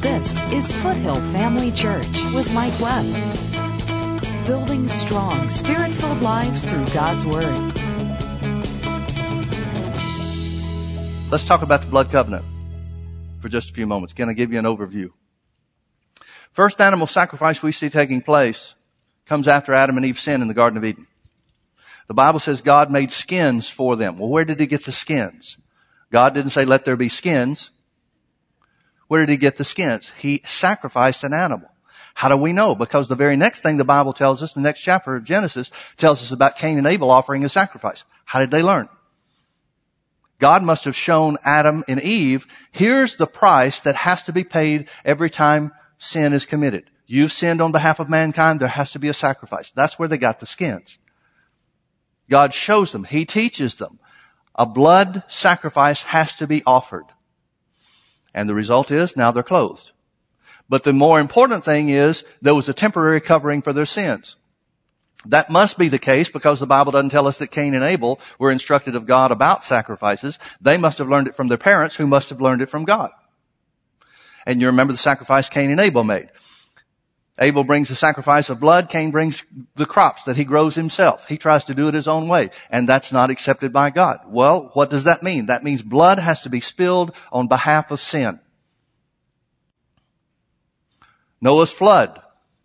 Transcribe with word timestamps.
This 0.00 0.40
is 0.50 0.72
Foothill 0.72 1.20
Family 1.30 1.70
Church 1.72 2.24
with 2.32 2.50
Mike 2.54 2.72
Webb. 2.80 3.04
Building 4.46 4.88
strong, 4.88 5.50
spirit 5.50 5.90
filled 5.90 6.22
lives 6.22 6.64
through 6.64 6.86
God's 6.86 7.26
Word. 7.26 7.74
Let's 11.30 11.44
talk 11.44 11.60
about 11.60 11.82
the 11.82 11.88
blood 11.90 12.10
covenant 12.10 12.46
for 13.42 13.50
just 13.50 13.68
a 13.68 13.74
few 13.74 13.86
moments. 13.86 14.14
Can 14.14 14.30
I 14.30 14.32
give 14.32 14.54
you 14.54 14.58
an 14.58 14.64
overview? 14.64 15.10
First 16.52 16.80
animal 16.80 17.06
sacrifice 17.06 17.62
we 17.62 17.70
see 17.70 17.90
taking 17.90 18.22
place 18.22 18.74
comes 19.26 19.46
after 19.46 19.74
Adam 19.74 19.98
and 19.98 20.06
Eve 20.06 20.18
sin 20.18 20.40
in 20.40 20.48
the 20.48 20.54
Garden 20.54 20.78
of 20.78 20.84
Eden. 20.86 21.08
The 22.08 22.14
Bible 22.14 22.40
says 22.40 22.62
God 22.62 22.90
made 22.90 23.12
skins 23.12 23.68
for 23.68 23.96
them. 23.96 24.16
Well, 24.16 24.30
where 24.30 24.46
did 24.46 24.60
he 24.60 24.66
get 24.66 24.86
the 24.86 24.92
skins? 24.92 25.58
God 26.10 26.32
didn't 26.32 26.52
say 26.52 26.64
let 26.64 26.86
there 26.86 26.96
be 26.96 27.10
skins. 27.10 27.70
Where 29.10 29.26
did 29.26 29.32
he 29.32 29.38
get 29.38 29.56
the 29.56 29.64
skins? 29.64 30.12
He 30.18 30.40
sacrificed 30.46 31.24
an 31.24 31.34
animal. 31.34 31.68
How 32.14 32.28
do 32.28 32.36
we 32.36 32.52
know? 32.52 32.76
Because 32.76 33.08
the 33.08 33.16
very 33.16 33.36
next 33.36 33.60
thing 33.60 33.76
the 33.76 33.84
Bible 33.84 34.12
tells 34.12 34.40
us, 34.40 34.52
the 34.52 34.60
next 34.60 34.82
chapter 34.82 35.16
of 35.16 35.24
Genesis 35.24 35.72
tells 35.96 36.22
us 36.22 36.30
about 36.30 36.54
Cain 36.54 36.78
and 36.78 36.86
Abel 36.86 37.10
offering 37.10 37.44
a 37.44 37.48
sacrifice. 37.48 38.04
How 38.24 38.38
did 38.38 38.52
they 38.52 38.62
learn? 38.62 38.88
God 40.38 40.62
must 40.62 40.84
have 40.84 40.94
shown 40.94 41.38
Adam 41.44 41.82
and 41.88 42.00
Eve, 42.00 42.46
here's 42.70 43.16
the 43.16 43.26
price 43.26 43.80
that 43.80 43.96
has 43.96 44.22
to 44.22 44.32
be 44.32 44.44
paid 44.44 44.88
every 45.04 45.28
time 45.28 45.72
sin 45.98 46.32
is 46.32 46.46
committed. 46.46 46.88
You've 47.04 47.32
sinned 47.32 47.60
on 47.60 47.72
behalf 47.72 47.98
of 47.98 48.08
mankind, 48.08 48.60
there 48.60 48.68
has 48.68 48.92
to 48.92 49.00
be 49.00 49.08
a 49.08 49.12
sacrifice. 49.12 49.72
That's 49.72 49.98
where 49.98 50.06
they 50.06 50.18
got 50.18 50.38
the 50.38 50.46
skins. 50.46 50.98
God 52.28 52.54
shows 52.54 52.92
them, 52.92 53.02
He 53.02 53.24
teaches 53.24 53.74
them. 53.74 53.98
A 54.54 54.66
blood 54.66 55.24
sacrifice 55.26 56.04
has 56.04 56.36
to 56.36 56.46
be 56.46 56.62
offered. 56.64 57.06
And 58.34 58.48
the 58.48 58.54
result 58.54 58.90
is 58.90 59.16
now 59.16 59.30
they're 59.30 59.42
clothed. 59.42 59.92
But 60.68 60.84
the 60.84 60.92
more 60.92 61.18
important 61.18 61.64
thing 61.64 61.88
is 61.88 62.24
there 62.40 62.54
was 62.54 62.68
a 62.68 62.72
temporary 62.72 63.20
covering 63.20 63.60
for 63.60 63.72
their 63.72 63.86
sins. 63.86 64.36
That 65.26 65.50
must 65.50 65.76
be 65.76 65.88
the 65.88 65.98
case 65.98 66.30
because 66.30 66.60
the 66.60 66.66
Bible 66.66 66.92
doesn't 66.92 67.10
tell 67.10 67.26
us 67.26 67.38
that 67.40 67.50
Cain 67.50 67.74
and 67.74 67.84
Abel 67.84 68.20
were 68.38 68.50
instructed 68.50 68.94
of 68.94 69.06
God 69.06 69.32
about 69.32 69.64
sacrifices. 69.64 70.38
They 70.60 70.78
must 70.78 70.98
have 70.98 71.08
learned 71.08 71.28
it 71.28 71.34
from 71.34 71.48
their 71.48 71.58
parents 71.58 71.96
who 71.96 72.06
must 72.06 72.30
have 72.30 72.40
learned 72.40 72.62
it 72.62 72.70
from 72.70 72.84
God. 72.84 73.10
And 74.46 74.60
you 74.60 74.68
remember 74.68 74.92
the 74.92 74.98
sacrifice 74.98 75.48
Cain 75.48 75.70
and 75.70 75.80
Abel 75.80 76.04
made. 76.04 76.30
Abel 77.40 77.64
brings 77.64 77.88
the 77.88 77.94
sacrifice 77.94 78.50
of 78.50 78.60
blood. 78.60 78.90
Cain 78.90 79.10
brings 79.10 79.44
the 79.74 79.86
crops 79.86 80.24
that 80.24 80.36
he 80.36 80.44
grows 80.44 80.74
himself. 80.74 81.26
He 81.26 81.38
tries 81.38 81.64
to 81.64 81.74
do 81.74 81.88
it 81.88 81.94
his 81.94 82.06
own 82.06 82.28
way. 82.28 82.50
And 82.68 82.86
that's 82.86 83.12
not 83.12 83.30
accepted 83.30 83.72
by 83.72 83.88
God. 83.88 84.20
Well, 84.26 84.70
what 84.74 84.90
does 84.90 85.04
that 85.04 85.22
mean? 85.22 85.46
That 85.46 85.64
means 85.64 85.80
blood 85.80 86.18
has 86.18 86.42
to 86.42 86.50
be 86.50 86.60
spilled 86.60 87.12
on 87.32 87.48
behalf 87.48 87.90
of 87.90 88.00
sin. 88.00 88.40
Noah's 91.40 91.72
flood, 91.72 92.20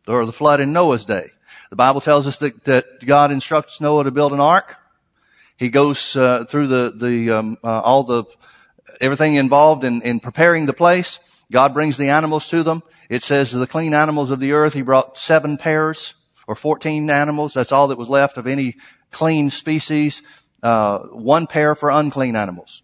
or 0.08 0.26
the 0.26 0.34
flood 0.34 0.60
in 0.60 0.74
Noah's 0.74 1.06
day. 1.06 1.32
The 1.70 1.78
Bible 1.78 2.02
tells 2.02 2.28
us 2.28 2.38
that, 2.38 2.66
that 2.66 3.06
God 3.06 3.32
instructs 3.32 3.80
Noah 3.80 4.04
to 4.04 4.12
build 4.12 4.34
an 4.34 4.42
ark. 4.42 4.76
He 5.58 5.70
goes 5.70 6.18
uh, 6.18 6.44
through 6.44 6.68
the 6.68 6.94
the 6.94 7.32
um, 7.32 7.58
uh, 7.64 7.80
all 7.80 8.04
the 8.04 8.26
everything 9.00 9.36
involved 9.36 9.84
in, 9.84 10.02
in 10.02 10.20
preparing 10.20 10.66
the 10.66 10.74
place. 10.74 11.20
God 11.52 11.74
brings 11.74 11.98
the 11.98 12.10
animals 12.10 12.48
to 12.50 12.64
them. 12.64 12.84
It 13.10 13.24
says 13.24 13.52
the 13.52 13.68
clean 13.68 13.94
animals 13.94 14.32
of 14.32 14.40
the 14.40 14.54
earth, 14.54 14.74
he 14.74 14.82
brought 14.82 15.18
seven 15.18 15.58
pairs 15.58 16.16
or 16.48 16.56
14 16.56 17.10
animals. 17.10 17.54
That's 17.54 17.72
all 17.72 17.88
that 17.90 17.98
was 17.98 18.10
left 18.10 18.38
of 18.38 18.48
any 18.48 18.76
clean 19.12 19.50
species. 19.50 20.22
Uh, 20.64 21.00
one 21.00 21.48
pair 21.48 21.76
for 21.76 21.90
unclean 21.90 22.36
animals. 22.36 22.82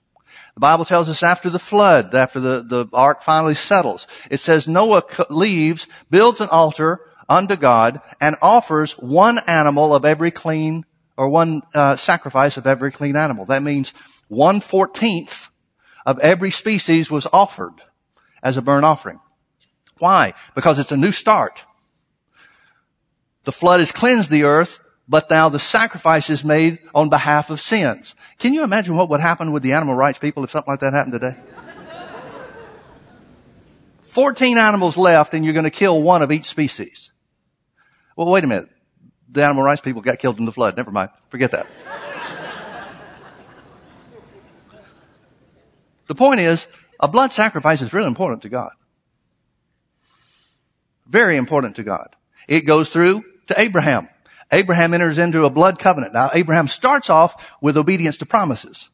The 0.54 0.59
Bible 0.59 0.86
tells 0.86 1.09
us 1.09 1.23
after 1.23 1.50
the 1.50 1.59
flood, 1.59 2.14
after 2.14 2.39
the, 2.39 2.62
the 2.62 2.88
ark 2.94 3.22
finally 3.22 3.56
settles, 3.56 4.06
it 4.30 4.38
says 4.38 4.67
Noah 4.67 5.04
leaves, 5.30 5.88
builds 6.09 6.42
an 6.42 6.50
altar 6.50 7.00
unto 7.28 7.56
God, 7.56 8.02
and 8.20 8.36
offers 8.42 8.94
one 8.94 9.39
animal 9.48 9.95
of 9.95 10.06
every 10.06 10.30
clean, 10.30 10.86
or 11.17 11.30
one 11.30 11.61
uh, 11.73 11.95
sacrifice 11.95 12.58
of 12.58 12.67
every 12.67 12.92
clean 12.92 13.16
animal. 13.16 13.45
That 13.45 13.64
means 13.64 13.93
one 14.28 14.60
fourteenth 14.60 15.49
of 16.05 16.20
every 16.20 16.52
species 16.52 17.10
was 17.10 17.28
offered 17.32 17.82
as 18.44 18.58
a 18.58 18.62
burnt 18.62 18.86
offering. 18.86 19.20
Why? 19.98 20.34
Because 20.56 20.80
it's 20.80 20.92
a 20.92 20.98
new 20.98 21.12
start. 21.12 21.66
The 23.44 23.52
flood 23.52 23.80
has 23.80 23.92
cleansed 23.92 24.30
the 24.30 24.44
earth, 24.44 24.80
but 25.08 25.30
now 25.30 25.50
the 25.50 25.60
sacrifice 25.60 26.30
is 26.30 26.44
made 26.44 26.80
on 26.94 27.10
behalf 27.10 27.50
of 27.50 27.60
sins. 27.60 28.16
Can 28.40 28.54
you 28.54 28.64
imagine 28.64 28.96
what 28.96 29.10
would 29.10 29.20
happen 29.20 29.52
with 29.52 29.64
the 29.64 29.74
animal 29.74 29.96
rights 29.96 30.20
people 30.20 30.44
if 30.44 30.52
something 30.52 30.72
like 30.72 30.80
that 30.80 30.94
happened 30.94 31.14
today? 31.14 31.36
14 34.04 34.58
animals 34.58 34.98
left 34.98 35.34
and 35.34 35.46
you're 35.46 35.54
going 35.54 35.64
to 35.64 35.70
kill 35.70 36.02
one 36.02 36.22
of 36.22 36.32
each 36.32 36.46
species. 36.46 37.12
Well, 38.16 38.30
wait 38.30 38.44
a 38.44 38.48
minute. 38.48 38.70
The 39.30 39.44
animal 39.44 39.64
rights 39.64 39.82
people 39.82 40.02
got 40.02 40.20
killed 40.20 40.40
in 40.40 40.46
the 40.46 40.52
flood. 40.52 40.76
Never 40.76 40.92
mind. 40.92 41.12
Forget 41.30 41.52
that. 41.52 41.68
the 46.08 46.16
point 46.16 46.42
is, 46.42 46.68
a 47.02 47.08
blood 47.08 47.34
sacrifice 47.34 47.82
is 47.82 47.94
really 47.94 48.08
important 48.08 48.44
to 48.44 48.50
God. 48.50 48.72
Very 51.08 51.36
important 51.36 51.76
to 51.78 51.84
God. 51.84 52.16
It 52.48 52.62
goes 52.62 52.89
through 52.89 53.23
to 53.48 53.60
Abraham. 53.60 54.08
Abraham 54.52 54.94
enters 54.94 55.17
into 55.17 55.45
a 55.45 55.50
blood 55.50 55.80
covenant. 55.80 56.14
Now, 56.14 56.30
Abraham 56.34 56.67
starts 56.67 57.10
off 57.10 57.54
with 57.61 57.78
obedience 57.78 58.17
to 58.17 58.26
promises. 58.26 58.90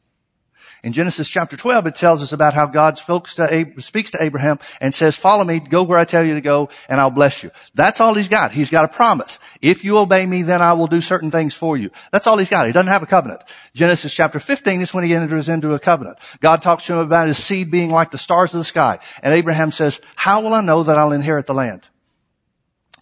In 0.84 0.92
Genesis 0.92 1.28
chapter 1.28 1.56
12, 1.56 1.88
it 1.88 1.94
tells 1.96 2.22
us 2.22 2.32
about 2.32 2.54
how 2.54 2.66
God 2.66 2.98
speaks 2.98 3.34
to 3.34 4.18
Abraham 4.20 4.60
and 4.80 4.94
says, 4.94 5.16
follow 5.16 5.42
me, 5.42 5.58
go 5.58 5.82
where 5.82 5.98
I 5.98 6.04
tell 6.04 6.24
you 6.24 6.34
to 6.34 6.40
go, 6.40 6.68
and 6.88 7.00
I'll 7.00 7.10
bless 7.10 7.42
you. 7.42 7.50
That's 7.74 8.00
all 8.00 8.14
he's 8.14 8.28
got. 8.28 8.52
He's 8.52 8.70
got 8.70 8.84
a 8.84 8.88
promise. 8.88 9.40
If 9.60 9.84
you 9.84 9.98
obey 9.98 10.24
me, 10.24 10.42
then 10.42 10.62
I 10.62 10.74
will 10.74 10.86
do 10.86 11.00
certain 11.00 11.32
things 11.32 11.54
for 11.54 11.76
you. 11.76 11.90
That's 12.12 12.28
all 12.28 12.38
he's 12.38 12.48
got. 12.48 12.66
He 12.66 12.72
doesn't 12.72 12.92
have 12.92 13.02
a 13.02 13.06
covenant. 13.06 13.42
Genesis 13.74 14.14
chapter 14.14 14.38
15 14.38 14.80
is 14.80 14.94
when 14.94 15.02
he 15.02 15.14
enters 15.14 15.48
into 15.48 15.74
a 15.74 15.80
covenant. 15.80 16.18
God 16.38 16.62
talks 16.62 16.86
to 16.86 16.92
him 16.92 17.00
about 17.00 17.26
his 17.26 17.42
seed 17.42 17.72
being 17.72 17.90
like 17.90 18.12
the 18.12 18.18
stars 18.18 18.54
of 18.54 18.58
the 18.58 18.64
sky. 18.64 19.00
And 19.22 19.34
Abraham 19.34 19.72
says, 19.72 20.00
how 20.14 20.42
will 20.42 20.54
I 20.54 20.60
know 20.60 20.84
that 20.84 20.96
I'll 20.96 21.12
inherit 21.12 21.48
the 21.48 21.54
land? 21.54 21.82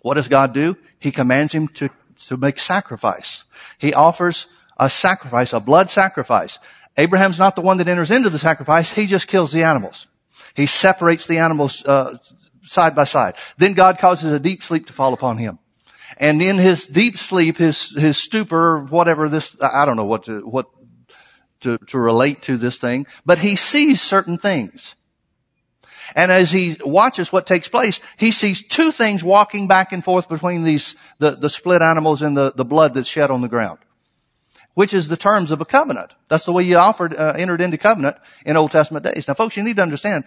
What 0.01 0.15
does 0.15 0.29
God 0.29 0.55
do? 0.55 0.77
He 0.99 1.13
commands 1.13 1.53
him 1.53 1.69
to, 1.69 1.91
to 2.27 2.39
make 2.39 2.59
sacrifice. 2.59 3.45
He 3.77 3.93
offers 3.93 4.47
a 4.79 4.89
sacrifice, 4.89 5.53
a 5.53 5.61
blood 5.61 5.91
sacrifice. 5.91 6.59
Abraham's 6.97 7.39
not 7.39 7.57
the 7.57 7.63
one 7.63 7.79
that 7.79 7.89
enters 7.89 8.11
into 8.11 8.31
the 8.31 8.39
sacrifice. 8.39 8.93
He 8.93 9.07
just 9.07 9.29
kills 9.29 9.53
the 9.53 9.63
animals. 9.63 10.07
He 10.55 10.67
separates 10.67 11.27
the 11.27 11.39
animals 11.39 11.85
uh, 11.85 12.19
side 12.63 12.95
by 12.95 13.05
side. 13.05 13.35
Then 13.59 13.75
God 13.75 13.99
causes 13.99 14.33
a 14.33 14.41
deep 14.41 14.63
sleep 14.63 14.87
to 14.87 14.93
fall 14.93 15.13
upon 15.13 15.39
him. 15.39 15.59
And 16.19 16.41
in 16.41 16.57
his 16.57 16.87
deep 16.87 17.19
sleep, 17.19 17.59
his 17.59 17.91
his 17.91 18.17
stupor, 18.17 18.81
whatever 18.85 19.29
this, 19.29 19.55
I 19.61 19.85
don't 19.85 19.97
know 19.97 20.05
what 20.05 20.25
to 20.25 20.41
what 20.47 20.67
to, 21.61 21.79
to 21.79 21.99
relate 21.99 22.43
to 22.43 22.57
this 22.57 22.79
thing, 22.79 23.07
but 23.25 23.39
he 23.39 23.57
sees 23.57 24.01
certain 24.01 24.39
things. 24.39 24.95
And 26.15 26.31
as 26.31 26.53
he 26.53 26.77
watches 26.85 27.33
what 27.33 27.47
takes 27.47 27.69
place, 27.69 28.01
he 28.17 28.31
sees 28.31 28.63
two 28.63 28.93
things 28.93 29.25
walking 29.25 29.67
back 29.67 29.93
and 29.93 30.05
forth 30.05 30.29
between 30.29 30.63
these, 30.63 30.95
the, 31.19 31.33
the 31.33 31.51
split 31.51 31.83
animals 31.83 32.23
and 32.23 32.37
the, 32.37 32.53
the 32.55 32.65
blood 32.65 32.95
that's 32.95 33.09
shed 33.09 33.31
on 33.31 33.41
the 33.41 33.49
ground. 33.49 33.79
Which 34.77 34.93
is 34.93 35.09
the 35.09 35.17
terms 35.17 35.51
of 35.51 35.63
a 35.63 35.65
covenant. 35.65 36.13
That's 36.29 36.45
the 36.45 36.53
way 36.53 36.63
you 36.63 36.77
offered, 36.77 37.15
uh, 37.15 37.33
entered 37.35 37.63
into 37.63 37.79
covenant 37.79 38.19
in 38.45 38.59
Old 38.59 38.73
Testament 38.73 39.07
days. 39.07 39.27
Now 39.27 39.33
folks, 39.33 39.57
you 39.57 39.63
need 39.63 39.77
to 39.77 39.83
understand, 39.83 40.25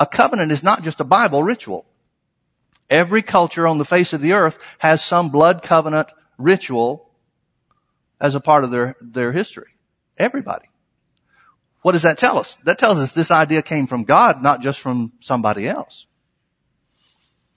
a 0.00 0.06
covenant 0.06 0.50
is 0.50 0.64
not 0.64 0.82
just 0.82 1.00
a 1.00 1.04
Bible 1.04 1.44
ritual. 1.44 1.86
Every 2.90 3.22
culture 3.22 3.68
on 3.68 3.78
the 3.78 3.84
face 3.84 4.12
of 4.12 4.20
the 4.20 4.32
earth 4.32 4.58
has 4.78 5.00
some 5.00 5.30
blood 5.30 5.62
covenant 5.62 6.08
ritual 6.38 7.08
as 8.20 8.34
a 8.34 8.40
part 8.40 8.64
of 8.64 8.72
their, 8.72 8.96
their 9.00 9.30
history. 9.30 9.68
Everybody. 10.18 10.68
What 11.82 11.92
does 11.92 12.02
that 12.02 12.18
tell 12.18 12.36
us? 12.36 12.58
That 12.64 12.80
tells 12.80 12.98
us 12.98 13.12
this 13.12 13.30
idea 13.30 13.62
came 13.62 13.86
from 13.86 14.02
God, 14.02 14.42
not 14.42 14.60
just 14.60 14.80
from 14.80 15.12
somebody 15.20 15.68
else. 15.68 16.06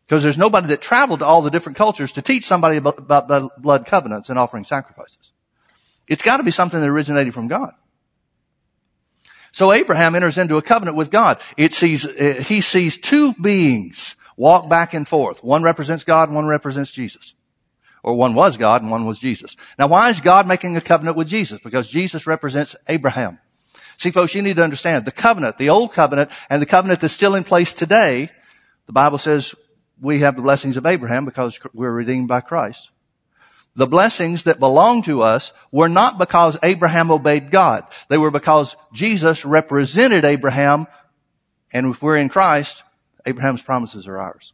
Because 0.06 0.22
there's 0.22 0.38
nobody 0.38 0.68
that 0.68 0.82
traveled 0.84 1.22
to 1.22 1.26
all 1.26 1.42
the 1.42 1.50
different 1.50 1.80
cultures 1.80 2.12
to 2.12 2.22
teach 2.22 2.46
somebody 2.46 2.78
about, 2.78 3.00
about 3.00 3.60
blood 3.60 3.88
covenants 3.88 4.30
and 4.30 4.38
offering 4.38 4.66
sacrifices. 4.66 5.32
It's 6.08 6.22
got 6.22 6.38
to 6.38 6.44
be 6.44 6.52
something 6.52 6.80
that 6.80 6.88
originated 6.88 7.34
from 7.34 7.48
God. 7.48 7.74
So 9.52 9.74
Abraham 9.74 10.16
enters 10.16 10.38
into 10.38 10.58
a 10.58 10.62
covenant 10.62 10.98
with 10.98 11.10
God. 11.10 11.40
It 11.58 11.74
sees, 11.74 12.06
uh, 12.06 12.44
he 12.48 12.62
sees 12.62 12.98
two 12.98 13.34
beings 13.34 14.16
walk 14.36 14.70
back 14.70 14.94
and 14.94 15.08
forth. 15.08 15.44
One 15.44 15.64
represents 15.64 16.04
God 16.04 16.30
and 16.30 16.36
one 16.36 16.46
represents 16.46 16.92
Jesus. 16.92 17.34
Or 18.04 18.14
one 18.14 18.36
was 18.36 18.56
God 18.56 18.84
and 18.84 18.92
one 18.92 19.06
was 19.06 19.20
Jesus. 19.20 19.58
Now 19.78 19.88
why 19.88 20.10
is 20.10 20.22
God 20.22 20.48
making 20.48 20.78
a 20.78 20.82
covenant 20.82 21.18
with 21.18 21.28
Jesus? 21.28 21.60
Because 21.62 21.90
Jesus 21.90 22.28
represents 22.28 22.76
Abraham. 22.88 23.40
See, 23.98 24.12
folks, 24.12 24.36
you 24.36 24.44
need 24.44 24.58
to 24.58 24.64
understand 24.64 25.06
the 25.06 25.12
covenant, 25.12 25.58
the 25.58 25.70
old 25.70 25.92
covenant, 25.92 26.30
and 26.50 26.62
the 26.62 26.68
covenant 26.68 27.02
that's 27.02 27.14
still 27.14 27.34
in 27.34 27.44
place 27.44 27.74
today. 27.74 28.30
The 28.86 28.94
Bible 28.94 29.18
says 29.18 29.56
we 30.00 30.20
have 30.20 30.36
the 30.36 30.44
blessings 30.44 30.78
of 30.78 30.86
Abraham 30.86 31.26
because 31.26 31.60
we're 31.74 31.92
redeemed 31.92 32.28
by 32.28 32.42
Christ. 32.42 32.92
The 33.78 33.86
blessings 33.86 34.44
that 34.44 34.60
belong 34.60 35.04
to 35.04 35.22
us 35.22 35.54
were 35.72 35.88
not 35.88 36.18
because 36.18 36.58
Abraham 36.64 37.12
obeyed 37.12 37.52
God. 37.52 37.86
They 38.10 38.18
were 38.18 38.32
because 38.32 38.76
Jesus 38.92 39.46
represented 39.46 40.26
Abraham, 40.26 40.88
and 41.72 41.86
if 41.94 42.02
we're 42.02 42.18
in 42.18 42.28
Christ, 42.28 42.82
Abraham's 43.28 43.62
promises 43.62 44.08
are 44.08 44.18
ours. 44.18 44.54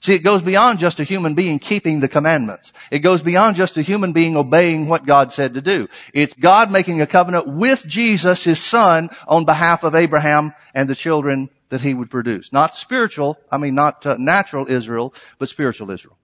See, 0.00 0.12
it 0.12 0.22
goes 0.22 0.42
beyond 0.42 0.78
just 0.78 1.00
a 1.00 1.04
human 1.04 1.34
being 1.34 1.58
keeping 1.58 2.00
the 2.00 2.06
commandments. 2.06 2.74
It 2.90 2.98
goes 2.98 3.22
beyond 3.22 3.56
just 3.56 3.78
a 3.78 3.82
human 3.82 4.12
being 4.12 4.36
obeying 4.36 4.88
what 4.88 5.06
God 5.06 5.32
said 5.32 5.54
to 5.54 5.62
do. 5.62 5.88
It's 6.12 6.34
God 6.34 6.70
making 6.70 7.00
a 7.00 7.06
covenant 7.06 7.48
with 7.48 7.86
Jesus, 7.86 8.44
his 8.44 8.62
son, 8.62 9.08
on 9.26 9.46
behalf 9.46 9.84
of 9.84 9.94
Abraham 9.94 10.52
and 10.74 10.86
the 10.86 10.94
children 10.94 11.48
that 11.70 11.80
he 11.80 11.94
would 11.94 12.10
produce. 12.10 12.52
Not 12.52 12.76
spiritual, 12.76 13.38
I 13.50 13.56
mean 13.56 13.74
not 13.74 14.04
uh, 14.04 14.18
natural 14.18 14.70
Israel, 14.70 15.14
but 15.38 15.48
spiritual 15.48 15.90
Israel. 15.90 16.17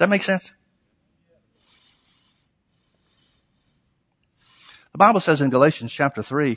That 0.00 0.08
make 0.08 0.22
sense? 0.22 0.50
The 4.92 4.98
Bible 4.98 5.20
says 5.20 5.42
in 5.42 5.50
Galatians 5.50 5.92
chapter 5.92 6.22
3, 6.22 6.56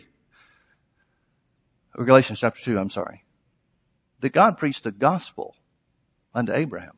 or 1.96 2.06
Galatians 2.06 2.40
chapter 2.40 2.62
2, 2.64 2.80
I'm 2.80 2.90
sorry, 2.90 3.26
that 4.22 4.32
God 4.32 4.58
preached 4.58 4.86
the 4.86 4.94
gospel 4.94 5.58
unto 6.34 6.54
Abraham. 6.54 6.94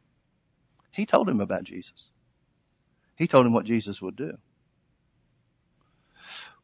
He 0.91 1.07
told 1.07 1.27
him 1.27 1.41
about 1.41 1.63
Jesus. 1.63 2.09
He 3.15 3.25
told 3.25 3.47
him 3.47 3.53
what 3.53 3.65
Jesus 3.65 3.99
would 3.99 4.15
do. 4.15 4.37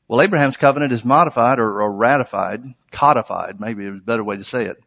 Well, 0.07 0.21
Abraham's 0.21 0.57
covenant 0.57 0.93
is 0.93 1.03
modified 1.03 1.57
or, 1.57 1.81
or 1.81 1.91
ratified, 1.91 2.75
codified, 2.91 3.59
maybe 3.59 3.87
a 3.87 3.93
better 3.93 4.23
way 4.23 4.37
to 4.37 4.43
say 4.43 4.65
it, 4.65 4.77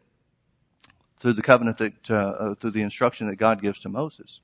through 1.19 1.33
the 1.33 1.41
covenant 1.41 1.79
that, 1.79 2.09
uh, 2.09 2.13
uh, 2.13 2.55
through 2.55 2.71
the 2.71 2.81
instruction 2.81 3.27
that 3.27 3.35
God 3.35 3.61
gives 3.61 3.81
to 3.81 3.89
Moses. 3.89 4.39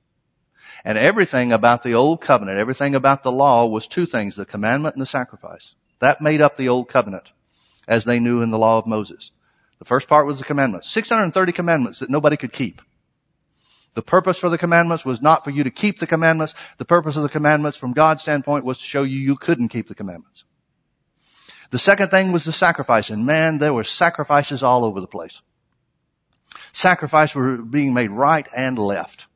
And 0.84 0.98
everything 0.98 1.52
about 1.52 1.82
the 1.82 1.94
old 1.94 2.20
covenant, 2.20 2.58
everything 2.58 2.94
about 2.94 3.22
the 3.22 3.32
law 3.32 3.66
was 3.66 3.86
two 3.86 4.06
things, 4.06 4.34
the 4.34 4.44
commandment 4.44 4.94
and 4.94 5.02
the 5.02 5.06
sacrifice. 5.06 5.74
That 6.00 6.20
made 6.20 6.40
up 6.40 6.56
the 6.56 6.68
old 6.68 6.88
covenant 6.88 7.32
as 7.86 8.04
they 8.04 8.18
knew 8.18 8.42
in 8.42 8.50
the 8.50 8.58
law 8.58 8.78
of 8.78 8.86
Moses. 8.86 9.30
The 9.78 9.84
first 9.84 10.08
part 10.08 10.26
was 10.26 10.38
the 10.38 10.44
commandments. 10.44 10.90
630 10.90 11.52
commandments 11.52 11.98
that 11.98 12.10
nobody 12.10 12.36
could 12.36 12.52
keep. 12.52 12.82
The 13.94 14.02
purpose 14.02 14.38
for 14.38 14.48
the 14.48 14.58
commandments 14.58 15.04
was 15.04 15.20
not 15.20 15.44
for 15.44 15.50
you 15.50 15.64
to 15.64 15.70
keep 15.70 15.98
the 15.98 16.06
commandments. 16.06 16.54
The 16.78 16.84
purpose 16.84 17.16
of 17.16 17.22
the 17.22 17.28
commandments 17.28 17.76
from 17.76 17.92
God's 17.92 18.22
standpoint 18.22 18.64
was 18.64 18.78
to 18.78 18.84
show 18.84 19.02
you 19.02 19.18
you 19.18 19.36
couldn't 19.36 19.68
keep 19.68 19.88
the 19.88 19.94
commandments. 19.94 20.44
The 21.70 21.78
second 21.78 22.08
thing 22.08 22.32
was 22.32 22.44
the 22.44 22.52
sacrifice. 22.52 23.10
And 23.10 23.26
man, 23.26 23.58
there 23.58 23.74
were 23.74 23.84
sacrifices 23.84 24.62
all 24.62 24.84
over 24.84 25.00
the 25.00 25.06
place. 25.06 25.42
Sacrifices 26.72 27.34
were 27.34 27.58
being 27.58 27.92
made 27.92 28.10
right 28.10 28.46
and 28.54 28.78
left. 28.78 29.26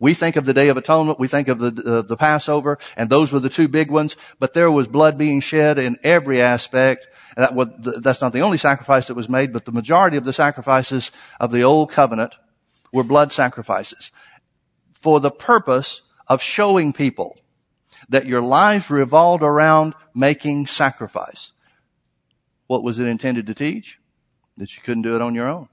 We 0.00 0.14
think 0.14 0.36
of 0.36 0.44
the 0.44 0.54
Day 0.54 0.68
of 0.68 0.76
Atonement, 0.76 1.18
we 1.18 1.26
think 1.26 1.48
of 1.48 1.58
the, 1.58 1.82
uh, 1.84 2.02
the 2.02 2.16
Passover, 2.16 2.78
and 2.96 3.10
those 3.10 3.32
were 3.32 3.40
the 3.40 3.48
two 3.48 3.66
big 3.66 3.90
ones, 3.90 4.16
but 4.38 4.54
there 4.54 4.70
was 4.70 4.86
blood 4.86 5.18
being 5.18 5.40
shed 5.40 5.78
in 5.78 5.98
every 6.04 6.40
aspect. 6.40 7.08
That 7.36 7.54
was, 7.54 7.68
that's 8.00 8.20
not 8.20 8.32
the 8.32 8.40
only 8.40 8.58
sacrifice 8.58 9.08
that 9.08 9.14
was 9.14 9.28
made, 9.28 9.52
but 9.52 9.64
the 9.64 9.72
majority 9.72 10.16
of 10.16 10.24
the 10.24 10.32
sacrifices 10.32 11.10
of 11.40 11.50
the 11.50 11.62
Old 11.62 11.90
Covenant 11.90 12.36
were 12.92 13.04
blood 13.04 13.32
sacrifices 13.32 14.12
for 14.92 15.20
the 15.20 15.30
purpose 15.30 16.02
of 16.26 16.42
showing 16.42 16.92
people 16.92 17.36
that 18.08 18.26
your 18.26 18.40
lives 18.40 18.90
revolved 18.90 19.42
around 19.42 19.94
making 20.14 20.66
sacrifice. 20.66 21.52
What 22.66 22.82
was 22.82 22.98
it 22.98 23.06
intended 23.06 23.46
to 23.46 23.54
teach? 23.54 23.98
That 24.56 24.76
you 24.76 24.82
couldn't 24.82 25.02
do 25.02 25.14
it 25.14 25.22
on 25.22 25.34
your 25.34 25.48
own. 25.48 25.68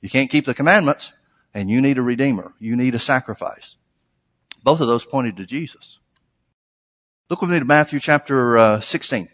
You 0.00 0.08
can't 0.08 0.30
keep 0.30 0.44
the 0.44 0.54
commandments 0.54 1.12
and 1.54 1.70
you 1.70 1.80
need 1.80 1.98
a 1.98 2.02
redeemer. 2.02 2.52
You 2.58 2.76
need 2.76 2.94
a 2.94 2.98
sacrifice. 2.98 3.76
Both 4.62 4.80
of 4.80 4.88
those 4.88 5.04
pointed 5.04 5.36
to 5.38 5.46
Jesus. 5.46 5.98
Look 7.28 7.40
with 7.40 7.50
me 7.50 7.58
to 7.58 7.64
Matthew 7.64 8.00
chapter 8.00 8.58
uh, 8.58 8.80
16. 8.80 9.28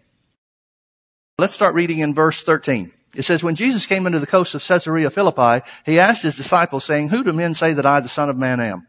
Let's 1.39 1.55
start 1.55 1.75
reading 1.75 1.99
in 1.99 2.15
verse 2.15 2.43
13. 2.43 2.93
It 3.15 3.23
says, 3.23 3.43
when 3.43 3.57
Jesus 3.57 3.87
came 3.87 4.07
into 4.07 4.19
the 4.19 4.27
coast 4.27 4.55
of 4.55 4.63
Caesarea 4.67 5.11
Philippi, 5.11 5.65
he 5.85 5.99
asked 5.99 6.23
his 6.23 6.37
disciples 6.37 6.85
saying, 6.85 7.09
who 7.09 7.25
do 7.25 7.33
men 7.33 7.55
say 7.55 7.73
that 7.73 7.87
I, 7.87 8.01
the 8.01 8.09
son 8.09 8.29
of 8.29 8.37
man, 8.37 8.61
am? 8.61 8.87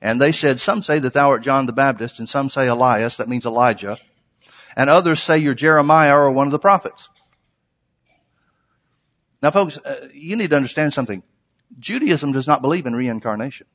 And 0.00 0.20
they 0.20 0.30
said, 0.30 0.60
some 0.60 0.82
say 0.82 1.00
that 1.00 1.12
thou 1.12 1.30
art 1.30 1.42
John 1.42 1.66
the 1.66 1.72
Baptist, 1.72 2.20
and 2.20 2.28
some 2.28 2.50
say 2.50 2.68
Elias, 2.68 3.16
that 3.16 3.28
means 3.28 3.44
Elijah, 3.44 3.98
and 4.76 4.88
others 4.88 5.20
say 5.20 5.38
you're 5.38 5.54
Jeremiah 5.54 6.16
or 6.16 6.30
one 6.30 6.46
of 6.46 6.52
the 6.52 6.58
prophets. 6.58 7.08
Now 9.42 9.50
folks, 9.50 9.78
uh, 9.78 10.08
you 10.14 10.36
need 10.36 10.50
to 10.50 10.56
understand 10.56 10.92
something. 10.92 11.22
Judaism 11.78 12.32
does 12.32 12.46
not 12.46 12.62
believe 12.62 12.86
in 12.86 12.94
reincarnation. 12.94 13.66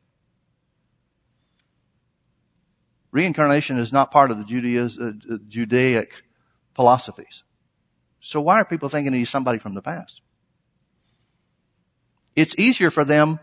Reincarnation 3.11 3.77
is 3.77 3.93
not 3.93 4.11
part 4.11 4.31
of 4.31 4.39
the 4.39 4.43
Judaism, 4.43 5.21
uh, 5.29 5.37
Judaic 5.47 6.23
philosophies. 6.75 7.43
So 8.19 8.41
why 8.41 8.59
are 8.59 8.65
people 8.65 8.89
thinking 8.89 9.13
he's 9.13 9.29
somebody 9.29 9.59
from 9.59 9.75
the 9.75 9.81
past? 9.81 10.21
It's 12.35 12.57
easier 12.57 12.89
for 12.89 13.05
them 13.05 13.39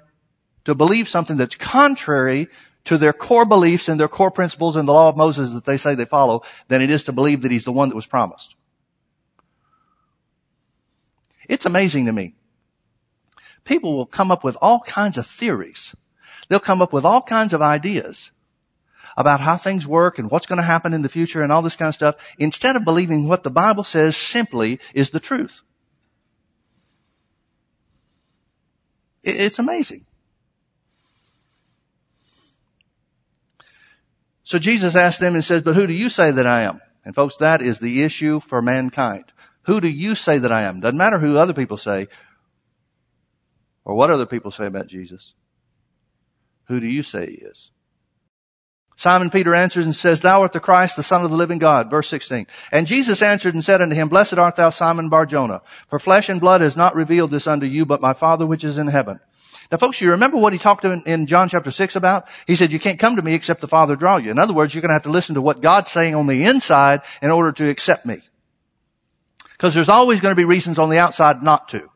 to 0.64 0.74
believe 0.74 1.08
something 1.08 1.36
that's 1.36 1.54
contrary 1.54 2.48
to 2.84 2.98
their 2.98 3.12
core 3.12 3.44
beliefs 3.44 3.88
and 3.88 4.00
their 4.00 4.08
core 4.08 4.30
principles 4.30 4.74
and 4.74 4.88
the 4.88 4.92
law 4.92 5.08
of 5.08 5.16
Moses 5.16 5.52
that 5.52 5.64
they 5.64 5.76
say 5.76 5.94
they 5.94 6.04
follow 6.04 6.42
than 6.68 6.82
it 6.82 6.90
is 6.90 7.04
to 7.04 7.12
believe 7.12 7.42
that 7.42 7.50
he's 7.50 7.64
the 7.64 7.72
one 7.72 7.88
that 7.90 7.94
was 7.94 8.06
promised. 8.06 8.56
It's 11.48 11.66
amazing 11.66 12.06
to 12.06 12.12
me. 12.12 12.34
People 13.64 13.96
will 13.96 14.06
come 14.06 14.30
up 14.30 14.42
with 14.42 14.56
all 14.60 14.80
kinds 14.80 15.16
of 15.18 15.26
theories. 15.26 15.94
They'll 16.48 16.60
come 16.60 16.82
up 16.82 16.92
with 16.92 17.04
all 17.04 17.22
kinds 17.22 17.52
of 17.52 17.62
ideas 17.62 18.30
about 19.16 19.40
how 19.40 19.56
things 19.56 19.86
work 19.86 20.18
and 20.18 20.30
what's 20.30 20.46
going 20.46 20.56
to 20.56 20.62
happen 20.62 20.92
in 20.92 21.02
the 21.02 21.08
future 21.08 21.42
and 21.42 21.52
all 21.52 21.62
this 21.62 21.76
kind 21.76 21.88
of 21.88 21.94
stuff 21.94 22.16
instead 22.38 22.76
of 22.76 22.84
believing 22.84 23.28
what 23.28 23.42
the 23.42 23.50
Bible 23.50 23.84
says 23.84 24.16
simply 24.16 24.80
is 24.94 25.10
the 25.10 25.20
truth. 25.20 25.62
It's 29.22 29.58
amazing. 29.58 30.06
So 34.42 34.58
Jesus 34.58 34.96
asked 34.96 35.20
them 35.20 35.34
and 35.34 35.44
says, 35.44 35.62
but 35.62 35.76
who 35.76 35.86
do 35.86 35.92
you 35.92 36.08
say 36.08 36.30
that 36.30 36.46
I 36.46 36.62
am? 36.62 36.80
And 37.04 37.14
folks, 37.14 37.36
that 37.36 37.62
is 37.62 37.78
the 37.78 38.02
issue 38.02 38.40
for 38.40 38.60
mankind. 38.60 39.24
Who 39.64 39.80
do 39.80 39.88
you 39.88 40.14
say 40.14 40.38
that 40.38 40.50
I 40.50 40.62
am? 40.62 40.80
Doesn't 40.80 40.98
matter 40.98 41.18
who 41.18 41.36
other 41.36 41.52
people 41.52 41.76
say 41.76 42.08
or 43.84 43.94
what 43.94 44.10
other 44.10 44.26
people 44.26 44.50
say 44.50 44.66
about 44.66 44.86
Jesus. 44.86 45.34
Who 46.66 46.80
do 46.80 46.86
you 46.86 47.02
say 47.02 47.26
he 47.26 47.36
is? 47.36 47.70
Simon 49.00 49.30
Peter 49.30 49.54
answers 49.54 49.86
and 49.86 49.96
says, 49.96 50.20
Thou 50.20 50.42
art 50.42 50.52
the 50.52 50.60
Christ, 50.60 50.94
the 50.94 51.02
Son 51.02 51.24
of 51.24 51.30
the 51.30 51.36
living 51.36 51.58
God. 51.58 51.88
Verse 51.88 52.06
16. 52.08 52.46
And 52.70 52.86
Jesus 52.86 53.22
answered 53.22 53.54
and 53.54 53.64
said 53.64 53.80
unto 53.80 53.96
him, 53.96 54.08
Blessed 54.08 54.34
art 54.34 54.56
thou, 54.56 54.68
Simon 54.68 55.08
Barjona, 55.08 55.62
for 55.88 55.98
flesh 55.98 56.28
and 56.28 56.38
blood 56.38 56.60
has 56.60 56.76
not 56.76 56.94
revealed 56.94 57.30
this 57.30 57.46
unto 57.46 57.64
you, 57.64 57.86
but 57.86 58.02
my 58.02 58.12
Father 58.12 58.46
which 58.46 58.62
is 58.62 58.76
in 58.76 58.88
heaven. 58.88 59.18
Now 59.72 59.78
folks, 59.78 60.00
you 60.00 60.10
remember 60.10 60.36
what 60.36 60.52
he 60.52 60.58
talked 60.58 60.84
in, 60.84 61.02
in 61.06 61.26
John 61.26 61.48
chapter 61.48 61.70
6 61.70 61.96
about? 61.96 62.28
He 62.46 62.56
said, 62.56 62.72
you 62.72 62.78
can't 62.78 62.98
come 62.98 63.16
to 63.16 63.22
me 63.22 63.34
except 63.34 63.60
the 63.60 63.68
Father 63.68 63.96
draw 63.96 64.16
you. 64.16 64.30
In 64.30 64.38
other 64.38 64.52
words, 64.52 64.74
you're 64.74 64.82
going 64.82 64.90
to 64.90 64.94
have 64.94 65.02
to 65.04 65.10
listen 65.10 65.34
to 65.34 65.42
what 65.42 65.62
God's 65.62 65.90
saying 65.90 66.14
on 66.14 66.26
the 66.26 66.44
inside 66.44 67.00
in 67.22 67.30
order 67.30 67.52
to 67.52 67.70
accept 67.70 68.04
me. 68.04 68.18
Because 69.52 69.74
there's 69.74 69.88
always 69.88 70.20
going 70.20 70.32
to 70.32 70.40
be 70.40 70.44
reasons 70.44 70.78
on 70.78 70.90
the 70.90 70.98
outside 70.98 71.42
not 71.42 71.68
to. 71.70 71.89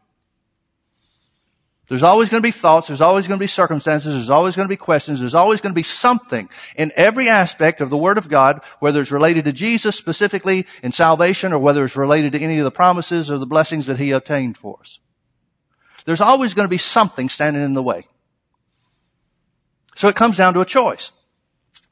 There's 1.89 2.03
always 2.03 2.31
going 2.31 2.43
to 2.43 2.47
be 2.47 2.51
thoughts. 2.51 2.87
There's 2.87 3.03
always 3.03 3.29
going 3.29 3.39
to 3.39 3.43
be 3.43 3.47
circumstances. 3.47 4.15
There's 4.15 4.31
always 4.31 4.57
going 4.57 4.67
to 4.67 4.73
be 4.73 4.77
questions. 4.77 5.21
There's 5.21 5.35
always 5.35 5.61
going 5.61 5.73
to 5.73 5.79
be 5.79 5.83
something 5.83 6.49
in 6.77 6.93
every 6.97 7.29
aspect 7.29 7.83
of 7.83 7.91
the 7.91 7.97
Word 7.99 8.17
of 8.17 8.31
God, 8.31 8.63
whether 8.81 9.03
it's 9.03 9.11
related 9.11 9.45
to 9.45 9.53
Jesus 9.53 9.95
specifically 9.95 10.67
in 10.83 10.93
salvation 10.93 11.53
or 11.53 11.59
whether 11.59 11.85
it's 11.85 11.97
related 11.97 12.33
to 12.33 12.41
any 12.41 12.59
of 12.59 12.65
the 12.65 12.71
promises 12.71 13.31
or 13.31 13.37
the 13.37 13.47
blessings 13.47 13.87
that 13.87 13.99
He 13.99 14.13
obtained 14.13 14.57
for 14.57 14.79
us. 14.81 14.99
There's 16.07 16.23
always 16.23 16.55
going 16.55 16.65
to 16.65 16.71
be 16.71 16.79
something 16.79 17.29
standing 17.29 17.63
in 17.63 17.75
the 17.75 17.83
way. 17.83 18.07
So 19.95 20.09
it 20.09 20.17
comes 20.17 20.39
down 20.39 20.55
to 20.55 20.61
a 20.61 20.67
choice. 20.67 21.13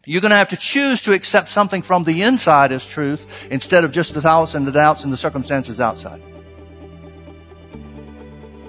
You're 0.04 0.22
going 0.22 0.30
to 0.30 0.36
have 0.36 0.48
to 0.48 0.56
choose 0.56 1.02
to 1.02 1.12
accept 1.12 1.48
something 1.48 1.82
from 1.82 2.04
the 2.04 2.22
inside 2.22 2.72
as 2.72 2.84
truth 2.84 3.26
instead 3.50 3.84
of 3.84 3.92
just 3.92 4.14
the 4.14 4.22
thoughts 4.22 4.54
and 4.54 4.66
the 4.66 4.72
doubts 4.72 5.04
and 5.04 5.12
the 5.12 5.16
circumstances 5.16 5.80
outside. 5.80 6.20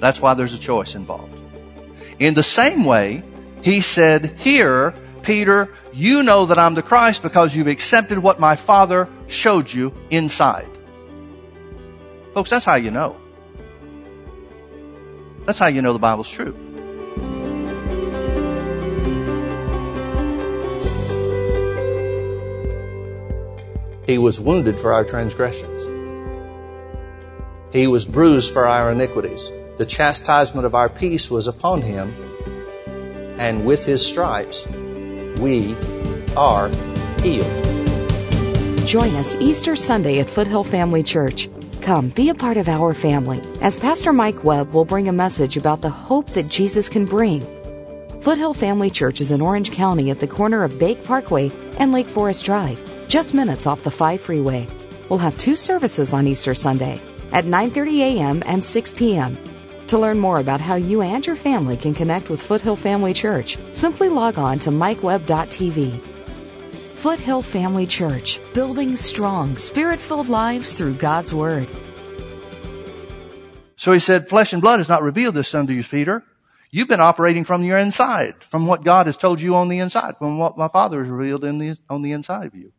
That's 0.04 0.20
why 0.20 0.34
there's 0.34 0.54
a 0.54 0.60
choice 0.60 0.96
involved. 0.96 1.34
In 2.20 2.34
the 2.34 2.44
same 2.44 2.84
way, 2.84 3.24
he 3.62 3.80
said 3.80 4.36
here, 4.38 4.94
Peter, 5.22 5.74
you 5.94 6.24
know 6.24 6.46
that 6.48 6.60
I'm 6.60 6.74
the 6.74 6.84
Christ 6.84 7.24
because 7.24 7.56
you've 7.56 7.68
accepted 7.68 8.20
what 8.20 8.38
my 8.38 8.58
Father 8.58 9.08
showed 9.28 9.72
you 9.72 9.94
inside. 10.10 10.68
Folks, 12.34 12.50
that's 12.50 12.66
how 12.66 12.76
you 12.76 12.92
know. 12.92 13.16
That's 15.46 15.58
how 15.58 15.68
you 15.68 15.82
know 15.82 15.94
the 15.94 16.00
Bible's 16.00 16.30
true. 16.30 16.52
He 24.06 24.18
was 24.18 24.38
wounded 24.38 24.82
for 24.82 24.92
our 24.92 25.06
transgressions. 25.06 25.86
He 27.72 27.88
was 27.88 28.06
bruised 28.06 28.52
for 28.52 28.68
our 28.68 28.92
iniquities. 28.92 29.50
The 29.84 29.90
chastisement 29.90 30.66
of 30.66 30.76
our 30.76 30.88
peace 30.88 31.30
was 31.30 31.46
upon 31.46 31.82
him, 31.82 32.16
and 33.38 33.66
with 33.66 33.84
his 33.84 34.02
stripes 34.06 34.66
we 35.42 35.76
are 36.38 36.70
healed. 37.22 37.66
Join 38.88 39.14
us 39.16 39.36
Easter 39.42 39.76
Sunday 39.76 40.22
at 40.22 40.30
Foothill 40.30 40.64
Family 40.64 41.04
Church. 41.04 41.50
Come, 41.82 42.08
be 42.08 42.30
a 42.30 42.34
part 42.34 42.56
of 42.56 42.70
our 42.70 42.94
family 42.94 43.42
as 43.60 43.76
Pastor 43.76 44.14
Mike 44.14 44.46
Webb 44.46 44.72
will 44.72 44.86
bring 44.86 45.10
a 45.10 45.12
message 45.12 45.58
about 45.58 45.82
the 45.82 45.90
hope 45.90 46.30
that 46.30 46.48
Jesus 46.48 46.88
can 46.88 47.04
bring. 47.04 47.42
Foothill 48.22 48.54
Family 48.54 48.90
Church 48.90 49.20
is 49.20 49.32
in 49.32 49.42
Orange 49.42 49.74
County 49.74 50.10
at 50.12 50.22
the 50.22 50.28
corner 50.28 50.64
of 50.64 50.80
Bake 50.80 51.04
Parkway 51.04 51.52
and 51.78 51.92
Lake 51.92 52.08
Forest 52.08 52.46
Drive, 52.46 52.80
just 53.10 53.34
minutes 53.34 53.68
off 53.68 53.84
the 53.84 53.92
5 53.92 54.22
freeway. 54.22 54.66
We'll 55.10 55.20
have 55.20 55.38
two 55.38 55.58
services 55.58 56.14
on 56.14 56.26
Easter 56.26 56.54
Sunday 56.54 57.02
at 57.34 57.44
9:30 57.44 58.00
a.m. 58.00 58.44
and 58.46 58.64
6 58.64 58.94
p.m. 58.94 59.38
To 59.94 60.00
learn 60.00 60.18
more 60.18 60.40
about 60.40 60.60
how 60.60 60.74
you 60.74 61.04
and 61.04 61.24
your 61.24 61.36
family 61.36 61.78
can 61.78 61.94
connect 61.94 62.28
with 62.28 62.42
Foothill 62.42 62.76
Family 62.76 63.14
Church, 63.14 63.60
simply 63.74 64.10
log 64.10 64.40
on 64.40 64.58
to 64.58 64.72
mikeweb.tv. 64.72 66.00
Foothill 66.74 67.44
Family 67.44 67.86
Church, 67.86 68.40
building 68.56 68.96
strong, 68.96 69.56
spirit 69.56 70.00
filled 70.00 70.30
lives 70.30 70.74
through 70.74 70.96
God's 70.96 71.32
Word. 71.32 71.70
So 73.76 73.92
he 73.92 74.00
said, 74.00 74.28
flesh 74.28 74.52
and 74.52 74.64
blood 74.64 74.80
has 74.80 74.90
not 74.90 75.04
revealed 75.04 75.36
this 75.36 75.54
unto 75.54 75.74
you, 75.74 75.84
Peter. 75.84 76.24
You've 76.72 76.88
been 76.88 77.00
operating 77.00 77.44
from 77.44 77.62
your 77.62 77.78
inside, 77.78 78.34
from 78.50 78.66
what 78.66 78.84
God 78.84 79.06
has 79.06 79.16
told 79.16 79.42
you 79.42 79.56
on 79.56 79.68
the 79.68 79.78
inside, 79.78 80.18
from 80.18 80.40
what 80.40 80.58
my 80.58 80.70
Father 80.70 81.04
has 81.04 81.08
revealed 81.08 81.44
the, 81.44 81.78
on 81.88 82.02
the 82.02 82.14
inside 82.14 82.48
of 82.48 82.56
you. 82.56 82.74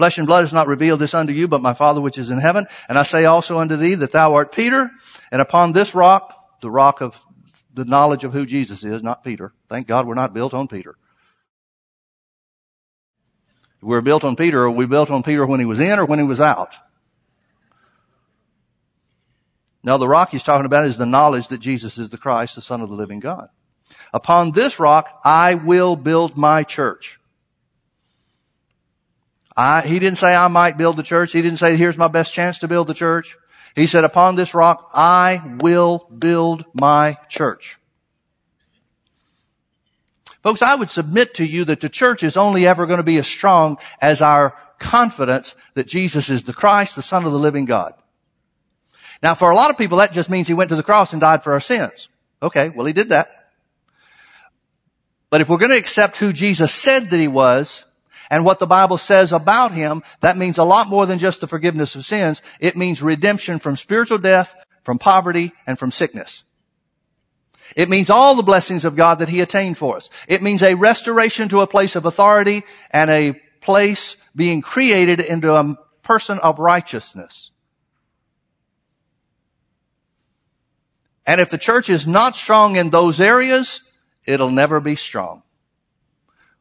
Flesh 0.00 0.16
and 0.16 0.26
blood 0.26 0.40
has 0.40 0.52
not 0.54 0.66
revealed 0.66 0.98
this 0.98 1.12
unto 1.12 1.30
you, 1.30 1.46
but 1.46 1.60
my 1.60 1.74
Father 1.74 2.00
which 2.00 2.16
is 2.16 2.30
in 2.30 2.38
heaven. 2.38 2.66
And 2.88 2.98
I 2.98 3.02
say 3.02 3.26
also 3.26 3.58
unto 3.58 3.76
thee 3.76 3.96
that 3.96 4.12
thou 4.12 4.32
art 4.32 4.50
Peter, 4.50 4.90
and 5.30 5.42
upon 5.42 5.72
this 5.72 5.94
rock, 5.94 6.58
the 6.62 6.70
rock 6.70 7.02
of 7.02 7.22
the 7.74 7.84
knowledge 7.84 8.24
of 8.24 8.32
who 8.32 8.46
Jesus 8.46 8.82
is, 8.82 9.02
not 9.02 9.22
Peter. 9.22 9.52
Thank 9.68 9.86
God 9.86 10.06
we're 10.06 10.14
not 10.14 10.32
built 10.32 10.54
on 10.54 10.68
Peter. 10.68 10.96
If 13.76 13.82
we 13.82 13.90
were 13.90 14.00
built 14.00 14.24
on 14.24 14.36
Peter, 14.36 14.62
are 14.62 14.70
we 14.70 14.86
built 14.86 15.10
on 15.10 15.22
Peter 15.22 15.44
when 15.44 15.60
he 15.60 15.66
was 15.66 15.80
in 15.80 15.98
or 15.98 16.06
when 16.06 16.18
he 16.18 16.24
was 16.24 16.40
out? 16.40 16.74
Now 19.82 19.98
the 19.98 20.08
rock 20.08 20.30
he's 20.30 20.42
talking 20.42 20.64
about 20.64 20.86
is 20.86 20.96
the 20.96 21.04
knowledge 21.04 21.48
that 21.48 21.58
Jesus 21.58 21.98
is 21.98 22.08
the 22.08 22.16
Christ, 22.16 22.54
the 22.54 22.62
Son 22.62 22.80
of 22.80 22.88
the 22.88 22.94
living 22.94 23.20
God. 23.20 23.50
Upon 24.14 24.52
this 24.52 24.80
rock, 24.80 25.20
I 25.26 25.56
will 25.56 25.94
build 25.94 26.38
my 26.38 26.62
church. 26.62 27.19
I, 29.60 29.82
he 29.82 29.98
didn't 29.98 30.16
say 30.16 30.34
I 30.34 30.48
might 30.48 30.78
build 30.78 30.96
the 30.96 31.02
church. 31.02 31.32
He 31.32 31.42
didn't 31.42 31.58
say 31.58 31.76
here's 31.76 31.98
my 31.98 32.08
best 32.08 32.32
chance 32.32 32.60
to 32.60 32.68
build 32.68 32.86
the 32.86 32.94
church. 32.94 33.36
He 33.76 33.86
said 33.86 34.04
upon 34.04 34.34
this 34.34 34.54
rock, 34.54 34.90
I 34.94 35.56
will 35.60 36.08
build 36.18 36.64
my 36.72 37.18
church. 37.28 37.76
Folks, 40.42 40.62
I 40.62 40.76
would 40.76 40.88
submit 40.88 41.34
to 41.34 41.46
you 41.46 41.66
that 41.66 41.80
the 41.80 41.90
church 41.90 42.22
is 42.22 42.38
only 42.38 42.66
ever 42.66 42.86
going 42.86 43.00
to 43.00 43.02
be 43.04 43.18
as 43.18 43.26
strong 43.26 43.76
as 44.00 44.22
our 44.22 44.56
confidence 44.78 45.54
that 45.74 45.86
Jesus 45.86 46.30
is 46.30 46.44
the 46.44 46.54
Christ, 46.54 46.96
the 46.96 47.02
Son 47.02 47.26
of 47.26 47.32
the 47.32 47.38
living 47.38 47.66
God. 47.66 47.92
Now, 49.22 49.34
for 49.34 49.50
a 49.50 49.54
lot 49.54 49.70
of 49.70 49.76
people, 49.76 49.98
that 49.98 50.14
just 50.14 50.30
means 50.30 50.48
he 50.48 50.54
went 50.54 50.70
to 50.70 50.76
the 50.76 50.82
cross 50.82 51.12
and 51.12 51.20
died 51.20 51.44
for 51.44 51.52
our 51.52 51.60
sins. 51.60 52.08
Okay, 52.42 52.70
well, 52.70 52.86
he 52.86 52.94
did 52.94 53.10
that. 53.10 53.50
But 55.28 55.42
if 55.42 55.50
we're 55.50 55.58
going 55.58 55.72
to 55.72 55.76
accept 55.76 56.16
who 56.16 56.32
Jesus 56.32 56.72
said 56.72 57.10
that 57.10 57.20
he 57.20 57.28
was, 57.28 57.84
and 58.30 58.44
what 58.44 58.60
the 58.60 58.66
Bible 58.66 58.96
says 58.96 59.32
about 59.32 59.72
him, 59.72 60.02
that 60.20 60.38
means 60.38 60.56
a 60.56 60.64
lot 60.64 60.88
more 60.88 61.04
than 61.04 61.18
just 61.18 61.40
the 61.40 61.48
forgiveness 61.48 61.96
of 61.96 62.04
sins. 62.04 62.40
It 62.60 62.76
means 62.76 63.02
redemption 63.02 63.58
from 63.58 63.76
spiritual 63.76 64.18
death, 64.18 64.54
from 64.84 64.98
poverty, 64.98 65.52
and 65.66 65.78
from 65.78 65.90
sickness. 65.90 66.44
It 67.76 67.88
means 67.88 68.08
all 68.08 68.34
the 68.34 68.42
blessings 68.42 68.84
of 68.84 68.96
God 68.96 69.18
that 69.18 69.28
he 69.28 69.40
attained 69.40 69.78
for 69.78 69.96
us. 69.96 70.10
It 70.28 70.42
means 70.42 70.62
a 70.62 70.74
restoration 70.74 71.48
to 71.48 71.60
a 71.60 71.66
place 71.66 71.96
of 71.96 72.04
authority 72.04 72.62
and 72.90 73.10
a 73.10 73.40
place 73.60 74.16
being 74.34 74.62
created 74.62 75.20
into 75.20 75.54
a 75.54 75.76
person 76.02 76.38
of 76.38 76.58
righteousness. 76.58 77.50
And 81.26 81.40
if 81.40 81.50
the 81.50 81.58
church 81.58 81.90
is 81.90 82.06
not 82.06 82.34
strong 82.34 82.76
in 82.76 82.90
those 82.90 83.20
areas, 83.20 83.82
it'll 84.24 84.50
never 84.50 84.80
be 84.80 84.96
strong. 84.96 85.42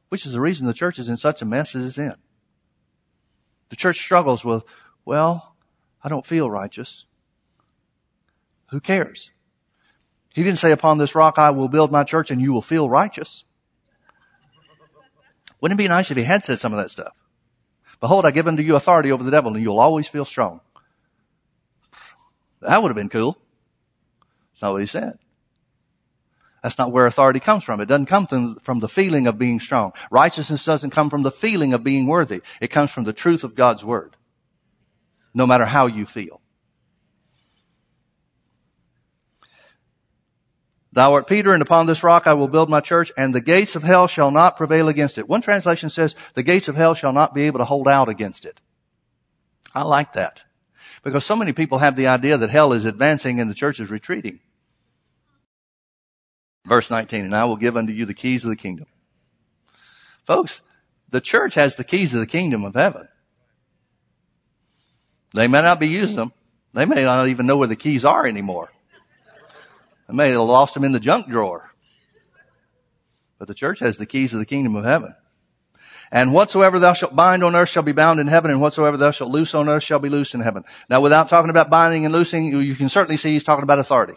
Which 0.09 0.25
is 0.25 0.33
the 0.33 0.41
reason 0.41 0.65
the 0.65 0.73
church 0.73 0.99
is 0.99 1.07
in 1.07 1.17
such 1.17 1.41
a 1.41 1.45
mess 1.45 1.75
as 1.75 1.85
it's 1.85 1.97
in. 1.97 2.15
The 3.69 3.75
church 3.75 3.97
struggles 3.97 4.43
with, 4.43 4.63
well, 5.05 5.55
I 6.03 6.09
don't 6.09 6.25
feel 6.25 6.49
righteous. 6.49 7.05
Who 8.71 8.79
cares? 8.79 9.31
He 10.33 10.43
didn't 10.43 10.59
say, 10.59 10.71
upon 10.71 10.97
this 10.97 11.15
rock 11.15 11.37
I 11.37 11.51
will 11.51 11.67
build 11.67 11.91
my 11.91 12.03
church 12.03 12.31
and 12.31 12.41
you 12.41 12.53
will 12.53 12.61
feel 12.61 12.89
righteous. 12.89 13.43
Wouldn't 15.61 15.79
it 15.79 15.83
be 15.83 15.87
nice 15.87 16.09
if 16.09 16.17
he 16.17 16.23
had 16.23 16.43
said 16.43 16.59
some 16.59 16.73
of 16.73 16.79
that 16.79 16.91
stuff? 16.91 17.13
Behold, 17.99 18.25
I 18.25 18.31
give 18.31 18.47
unto 18.47 18.63
you 18.63 18.75
authority 18.75 19.11
over 19.11 19.23
the 19.23 19.31
devil 19.31 19.53
and 19.53 19.61
you'll 19.61 19.79
always 19.79 20.07
feel 20.07 20.25
strong. 20.25 20.61
That 22.61 22.81
would 22.81 22.89
have 22.89 22.95
been 22.95 23.09
cool. 23.09 23.37
That's 24.53 24.61
not 24.61 24.73
what 24.73 24.81
he 24.81 24.87
said. 24.87 25.19
That's 26.61 26.77
not 26.77 26.91
where 26.91 27.07
authority 27.07 27.39
comes 27.39 27.63
from. 27.63 27.79
It 27.79 27.85
doesn't 27.85 28.07
come 28.07 28.27
from 28.61 28.79
the 28.79 28.89
feeling 28.89 29.27
of 29.27 29.37
being 29.37 29.59
strong. 29.59 29.93
Righteousness 30.11 30.65
doesn't 30.65 30.89
come 30.89 31.09
from 31.09 31.23
the 31.23 31.31
feeling 31.31 31.73
of 31.73 31.83
being 31.83 32.05
worthy. 32.05 32.41
It 32.59 32.69
comes 32.69 32.91
from 32.91 33.05
the 33.05 33.13
truth 33.13 33.43
of 33.43 33.55
God's 33.55 33.85
word. 33.85 34.17
No 35.33 35.47
matter 35.47 35.65
how 35.65 35.87
you 35.87 36.05
feel. 36.05 36.41
Thou 40.91 41.13
art 41.13 41.27
Peter, 41.27 41.53
and 41.53 41.61
upon 41.61 41.85
this 41.85 42.03
rock 42.03 42.25
I 42.25 42.33
will 42.33 42.47
build 42.47 42.69
my 42.69 42.81
church, 42.81 43.11
and 43.15 43.33
the 43.33 43.41
gates 43.41 43.75
of 43.75 43.83
hell 43.83 44.07
shall 44.07 44.31
not 44.31 44.57
prevail 44.57 44.89
against 44.89 45.19
it. 45.19 45.29
One 45.29 45.41
translation 45.41 45.89
says, 45.89 46.15
the 46.33 46.43
gates 46.43 46.67
of 46.67 46.75
hell 46.75 46.95
shall 46.95 47.13
not 47.13 47.33
be 47.33 47.43
able 47.43 47.59
to 47.59 47.65
hold 47.65 47.87
out 47.87 48.09
against 48.09 48.43
it. 48.43 48.59
I 49.73 49.83
like 49.83 50.13
that. 50.13 50.41
Because 51.03 51.23
so 51.23 51.35
many 51.35 51.53
people 51.53 51.77
have 51.77 51.95
the 51.95 52.07
idea 52.07 52.37
that 52.37 52.49
hell 52.49 52.73
is 52.73 52.85
advancing 52.85 53.39
and 53.39 53.49
the 53.49 53.55
church 53.55 53.79
is 53.79 53.91
retreating. 53.91 54.39
Verse 56.69 56.91
19, 56.91 57.25
and 57.25 57.35
I 57.35 57.45
will 57.45 57.57
give 57.57 57.75
unto 57.75 57.91
you 57.91 58.05
the 58.05 58.13
keys 58.13 58.43
of 58.43 58.51
the 58.51 58.55
kingdom. 58.55 58.85
Folks, 60.27 60.61
the 61.09 61.19
church 61.19 61.55
has 61.55 61.75
the 61.75 61.83
keys 61.83 62.13
of 62.13 62.19
the 62.19 62.27
kingdom 62.27 62.63
of 62.63 62.75
heaven. 62.75 63.07
They 65.33 65.47
may 65.47 65.63
not 65.63 65.79
be 65.79 65.87
using 65.87 66.15
them. 66.15 66.31
They 66.75 66.85
may 66.85 67.03
not 67.03 67.27
even 67.27 67.47
know 67.47 67.57
where 67.57 67.67
the 67.67 67.75
keys 67.75 68.05
are 68.05 68.27
anymore. 68.27 68.71
They 70.07 70.13
may 70.13 70.29
have 70.29 70.41
lost 70.41 70.75
them 70.75 70.83
in 70.83 70.91
the 70.91 70.99
junk 70.99 71.27
drawer. 71.27 71.71
But 73.39 73.47
the 73.47 73.55
church 73.55 73.79
has 73.79 73.97
the 73.97 74.05
keys 74.05 74.33
of 74.33 74.39
the 74.39 74.45
kingdom 74.45 74.75
of 74.75 74.83
heaven. 74.83 75.15
And 76.11 76.33
whatsoever 76.33 76.77
thou 76.77 76.93
shalt 76.93 77.15
bind 77.15 77.43
on 77.43 77.55
earth 77.55 77.69
shall 77.69 77.81
be 77.81 77.93
bound 77.93 78.19
in 78.19 78.27
heaven, 78.27 78.51
and 78.51 78.61
whatsoever 78.61 78.95
thou 78.95 79.09
shalt 79.09 79.31
loose 79.31 79.55
on 79.55 79.69
earth 79.69 79.83
shall 79.83 79.99
be 79.99 80.09
loosed 80.09 80.35
in 80.35 80.41
heaven. 80.41 80.65
Now, 80.87 81.01
without 81.01 81.29
talking 81.29 81.49
about 81.49 81.71
binding 81.71 82.05
and 82.05 82.13
loosing, 82.13 82.45
you 82.45 82.75
can 82.75 82.89
certainly 82.89 83.17
see 83.17 83.31
he's 83.31 83.43
talking 83.43 83.63
about 83.63 83.79
authority. 83.79 84.15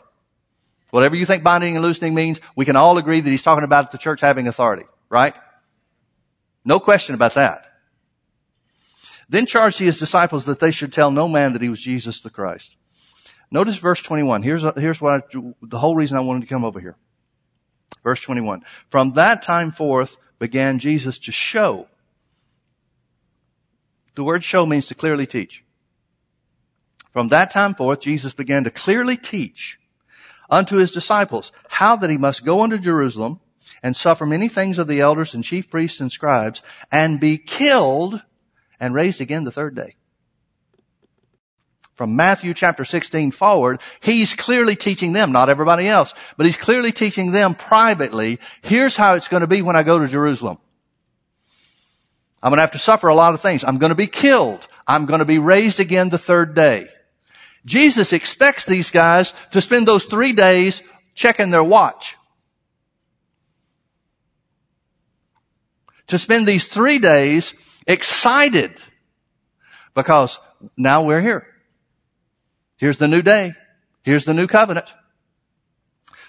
Whatever 0.93 1.17
you 1.17 1.25
think 1.25 1.43
binding 1.43 1.75
and 1.75 1.83
loosening 1.83 2.15
means, 2.15 2.39
we 2.55 2.67
can 2.67 2.77
all 2.77 2.99
agree 2.99 3.21
that 3.21 3.31
he's 3.31 3.43
talking 3.43 3.65
about 3.65 3.93
the 3.93 3.99
church 3.99 4.21
having 4.21 4.47
authority, 4.47 4.85
right? 5.09 5.35
No 6.67 6.79
question 6.79 7.15
about 7.15 7.33
that. 7.33 7.65
Then 9.27 9.47
charged 9.47 9.79
he 9.79 9.87
his 9.87 9.97
disciples 9.97 10.45
that 10.45 10.61
they 10.61 10.71
should 10.71 10.93
tell 10.93 11.11
no 11.11 11.29
man 11.29 11.55
that 11.55 11.63
he 11.63 11.71
was 11.71 11.81
Jesus 11.81 12.21
the 12.21 12.29
Christ. 12.29 12.77
Notice 13.51 13.79
verse 13.79 14.03
21. 14.03 14.43
Here's, 14.43 14.65
here's 14.77 15.01
what 15.01 15.15
I, 15.35 15.43
the 15.63 15.79
whole 15.79 15.97
reason 15.97 16.19
I 16.19 16.21
wanted 16.21 16.41
to 16.41 16.47
come 16.47 16.63
over 16.63 16.79
here. 16.79 16.97
Verse 18.05 18.21
21. 18.21 18.61
From 18.91 19.13
that 19.13 19.43
time 19.43 19.73
forth 19.73 20.19
began 20.39 20.79
Jesus 20.79 21.19
to 21.21 21.33
show. 21.33 21.89
The 24.15 24.25
word 24.25 24.45
show 24.45 24.67
means 24.67 24.89
to 24.89 24.95
clearly 24.95 25.25
teach. 25.25 25.65
From 27.15 27.29
that 27.29 27.51
time 27.51 27.75
forth, 27.75 28.01
Jesus 28.01 28.35
began 28.35 28.65
to 28.65 28.71
clearly 28.71 29.17
teach 29.17 29.79
unto 30.53 30.77
his 30.77 30.93
disciples 30.93 31.51
how 31.69 31.97
that 31.97 32.11
he 32.11 32.19
must 32.19 32.45
go 32.45 32.63
unto 32.63 32.79
Jerusalem 32.79 33.41
and 33.83 33.97
suffer 33.97 34.27
many 34.27 34.47
things 34.47 34.79
of 34.79 34.87
the 34.87 35.01
elders 35.01 35.35
and 35.35 35.43
chief 35.43 35.71
priests 35.71 35.99
and 35.99 36.13
scribes 36.13 36.63
and 36.93 37.19
be 37.19 37.39
killed 37.39 38.23
and 38.79 38.95
raised 38.95 39.21
again 39.21 39.45
the 39.45 39.51
third 39.51 39.75
day. 39.75 39.97
From 41.95 42.17
Matthew 42.17 42.55
chapter 42.55 42.85
16 42.85 43.33
forward, 43.33 43.81
he's 44.01 44.35
clearly 44.35 44.77
teaching 44.77 45.13
them, 45.13 45.33
not 45.33 45.49
everybody 45.49 45.89
else, 45.89 46.15
but 46.37 46.47
he's 46.47 46.57
clearly 46.57 46.93
teaching 46.93 47.33
them 47.33 47.55
privately, 47.55 48.39
here's 48.63 48.97
how 48.97 49.15
it's 49.15 49.29
going 49.29 49.43
to 49.43 49.47
be 49.47 49.63
when 49.63 49.77
I 49.77 49.83
go 49.83 49.99
to 49.99 50.07
Jerusalem. 50.07 50.59
I'm 52.43 52.51
going 52.51 52.59
to 52.59 52.63
have 52.63 52.73
to 52.73 52.79
suffer 52.79 53.09
a 53.09 53.15
lot 53.15 53.35
of 53.35 53.41
things. 53.41 53.63
I'm 53.63 53.79
going 53.79 53.91
to 53.91 53.97
be 53.97 54.07
killed. 54.07 54.67
I'm 54.87 55.07
going 55.07 55.21
to 55.21 55.25
be 55.25 55.39
raised 55.39 55.81
again 55.81 56.09
the 56.09 56.19
third 56.19 56.55
day. 56.55 56.89
Jesus 57.65 58.13
expects 58.13 58.65
these 58.65 58.91
guys 58.91 59.35
to 59.53 59.61
spend 59.61 59.87
those 59.87 60.05
three 60.05 60.33
days 60.33 60.83
checking 61.15 61.51
their 61.51 61.63
watch. 61.63 62.17
To 66.09 66.19
spend 66.19 66.47
these 66.47 66.67
three 66.67 66.99
days 66.99 67.55
excited 67.87 68.75
because 69.95 70.39
now 70.77 71.05
we're 71.05 71.21
here. 71.21 71.47
Here's 72.77 72.99
the 72.99 73.09
new 73.09 73.23
day. 73.23 73.55
Here's 74.03 74.25
the 74.25 74.35
new 74.35 74.47
covenant. 74.47 74.93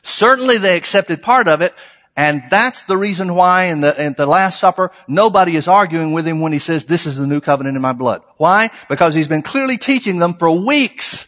Certainly 0.04 0.60
they 0.60 0.78
accepted 0.78 1.22
part 1.22 1.48
of 1.48 1.62
it 1.62 1.74
And 2.16 2.44
that's 2.50 2.84
the 2.84 2.96
reason 2.96 3.34
why 3.34 3.66
in 3.66 3.82
the, 3.82 4.00
in 4.02 4.14
the 4.14 4.28
Last 4.28 4.60
Supper, 4.60 4.92
nobody 5.08 5.56
is 5.56 5.68
arguing 5.68 6.14
with 6.14 6.28
him 6.28 6.42
when 6.42 6.54
he 6.54 6.60
says, 6.60 6.86
this 6.86 7.08
is 7.08 7.18
the 7.18 7.26
new 7.26 7.42
covenant 7.42 7.76
in 7.76 7.82
my 7.82 7.94
blood. 7.94 8.22
Why? 8.38 8.70
Because 8.88 9.16
he's 9.16 9.28
been 9.28 9.42
clearly 9.42 9.78
teaching 9.78 10.20
them 10.20 10.36
for 10.36 10.52
weeks. 10.52 11.28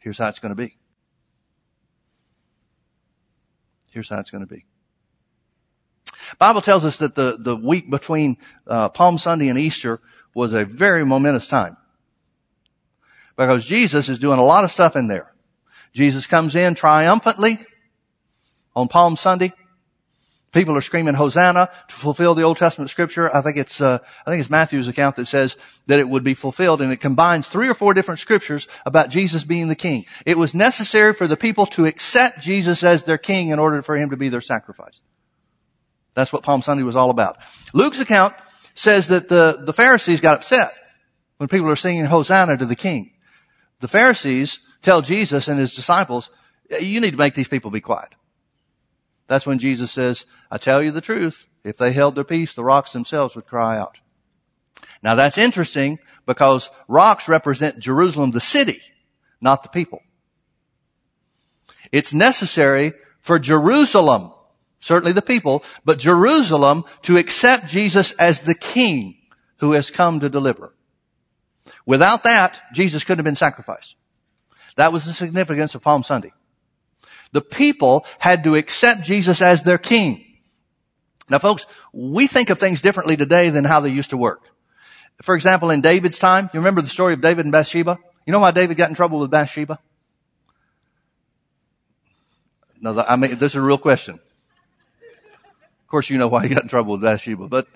Here's 0.00 0.18
how 0.18 0.28
it's 0.28 0.40
going 0.40 0.50
to 0.50 0.56
be. 0.56 0.76
Here's 3.90 4.08
how 4.08 4.18
it's 4.18 4.30
going 4.30 4.46
to 4.46 4.52
be. 4.52 4.64
Bible 6.38 6.60
tells 6.60 6.84
us 6.84 6.98
that 6.98 7.14
the, 7.14 7.36
the 7.38 7.56
week 7.56 7.88
between 7.90 8.36
uh, 8.66 8.88
Palm 8.88 9.18
Sunday 9.18 9.48
and 9.48 9.58
Easter 9.58 10.00
was 10.34 10.52
a 10.52 10.64
very 10.64 11.04
momentous 11.04 11.46
time. 11.46 11.76
Because 13.36 13.64
Jesus 13.64 14.08
is 14.08 14.18
doing 14.18 14.38
a 14.38 14.44
lot 14.44 14.64
of 14.64 14.70
stuff 14.70 14.96
in 14.96 15.06
there. 15.06 15.32
Jesus 15.92 16.26
comes 16.26 16.56
in 16.56 16.74
triumphantly 16.74 17.64
on 18.74 18.88
Palm 18.88 19.16
Sunday. 19.16 19.52
People 20.52 20.76
are 20.76 20.80
screaming 20.80 21.14
Hosanna 21.14 21.70
to 21.88 21.94
fulfill 21.94 22.34
the 22.34 22.42
Old 22.42 22.56
Testament 22.56 22.90
scripture. 22.90 23.34
I 23.34 23.40
think 23.40 23.56
it's, 23.56 23.80
uh, 23.80 23.98
I 24.26 24.30
think 24.30 24.40
it's 24.40 24.50
Matthew's 24.50 24.88
account 24.88 25.14
that 25.16 25.26
says 25.26 25.56
that 25.86 26.00
it 26.00 26.08
would 26.08 26.24
be 26.24 26.34
fulfilled 26.34 26.82
and 26.82 26.92
it 26.92 26.96
combines 26.96 27.46
three 27.46 27.68
or 27.68 27.74
four 27.74 27.94
different 27.94 28.18
scriptures 28.18 28.66
about 28.84 29.10
Jesus 29.10 29.44
being 29.44 29.68
the 29.68 29.76
king. 29.76 30.06
It 30.26 30.36
was 30.36 30.52
necessary 30.52 31.14
for 31.14 31.28
the 31.28 31.36
people 31.36 31.66
to 31.66 31.86
accept 31.86 32.40
Jesus 32.40 32.82
as 32.82 33.04
their 33.04 33.18
king 33.18 33.50
in 33.50 33.60
order 33.60 33.80
for 33.82 33.96
him 33.96 34.10
to 34.10 34.16
be 34.16 34.28
their 34.28 34.40
sacrifice. 34.40 35.00
That's 36.14 36.32
what 36.32 36.42
Palm 36.42 36.62
Sunday 36.62 36.82
was 36.82 36.96
all 36.96 37.10
about. 37.10 37.38
Luke's 37.72 38.00
account 38.00 38.34
says 38.74 39.06
that 39.08 39.28
the, 39.28 39.62
the 39.64 39.72
Pharisees 39.72 40.20
got 40.20 40.34
upset 40.34 40.72
when 41.36 41.48
people 41.48 41.70
are 41.70 41.76
singing 41.76 42.06
Hosanna 42.06 42.56
to 42.56 42.66
the 42.66 42.76
king. 42.76 43.12
The 43.78 43.88
Pharisees 43.88 44.58
tell 44.82 45.00
Jesus 45.00 45.46
and 45.46 45.60
his 45.60 45.74
disciples, 45.74 46.28
you 46.80 47.00
need 47.00 47.12
to 47.12 47.16
make 47.16 47.34
these 47.34 47.48
people 47.48 47.70
be 47.70 47.80
quiet. 47.80 48.14
That's 49.30 49.46
when 49.46 49.60
Jesus 49.60 49.92
says, 49.92 50.24
I 50.50 50.58
tell 50.58 50.82
you 50.82 50.90
the 50.90 51.00
truth. 51.00 51.46
If 51.62 51.76
they 51.76 51.92
held 51.92 52.16
their 52.16 52.24
peace, 52.24 52.52
the 52.52 52.64
rocks 52.64 52.92
themselves 52.92 53.36
would 53.36 53.46
cry 53.46 53.78
out. 53.78 53.98
Now 55.04 55.14
that's 55.14 55.38
interesting 55.38 56.00
because 56.26 56.68
rocks 56.88 57.28
represent 57.28 57.78
Jerusalem, 57.78 58.32
the 58.32 58.40
city, 58.40 58.80
not 59.40 59.62
the 59.62 59.68
people. 59.68 60.02
It's 61.92 62.12
necessary 62.12 62.92
for 63.20 63.38
Jerusalem, 63.38 64.32
certainly 64.80 65.12
the 65.12 65.22
people, 65.22 65.62
but 65.84 66.00
Jerusalem 66.00 66.84
to 67.02 67.16
accept 67.16 67.68
Jesus 67.68 68.10
as 68.10 68.40
the 68.40 68.56
king 68.56 69.16
who 69.58 69.74
has 69.74 69.92
come 69.92 70.18
to 70.18 70.28
deliver. 70.28 70.74
Without 71.86 72.24
that, 72.24 72.58
Jesus 72.74 73.04
couldn't 73.04 73.20
have 73.20 73.24
been 73.24 73.36
sacrificed. 73.36 73.94
That 74.74 74.92
was 74.92 75.04
the 75.04 75.12
significance 75.12 75.76
of 75.76 75.82
Palm 75.82 76.02
Sunday. 76.02 76.32
The 77.32 77.40
people 77.40 78.04
had 78.18 78.44
to 78.44 78.56
accept 78.56 79.02
Jesus 79.02 79.40
as 79.40 79.62
their 79.62 79.78
king. 79.78 80.24
Now 81.28 81.38
folks, 81.38 81.66
we 81.92 82.26
think 82.26 82.50
of 82.50 82.58
things 82.58 82.80
differently 82.80 83.16
today 83.16 83.50
than 83.50 83.64
how 83.64 83.80
they 83.80 83.90
used 83.90 84.10
to 84.10 84.16
work. 84.16 84.42
For 85.22 85.36
example, 85.36 85.70
in 85.70 85.80
David's 85.80 86.18
time, 86.18 86.50
you 86.52 86.60
remember 86.60 86.82
the 86.82 86.88
story 86.88 87.14
of 87.14 87.20
David 87.20 87.44
and 87.44 87.52
Bathsheba? 87.52 87.98
You 88.26 88.32
know 88.32 88.40
why 88.40 88.50
David 88.50 88.76
got 88.76 88.88
in 88.88 88.94
trouble 88.94 89.18
with 89.18 89.30
Bathsheba? 89.30 89.78
No, 92.80 92.98
I 93.06 93.16
mean, 93.16 93.38
this 93.38 93.52
is 93.52 93.56
a 93.56 93.60
real 93.60 93.78
question. 93.78 94.14
Of 94.14 95.86
course, 95.88 96.08
you 96.08 96.18
know 96.18 96.28
why 96.28 96.46
he 96.46 96.54
got 96.54 96.62
in 96.62 96.68
trouble 96.68 96.92
with 96.92 97.02
Bathsheba, 97.02 97.48
but 97.48 97.66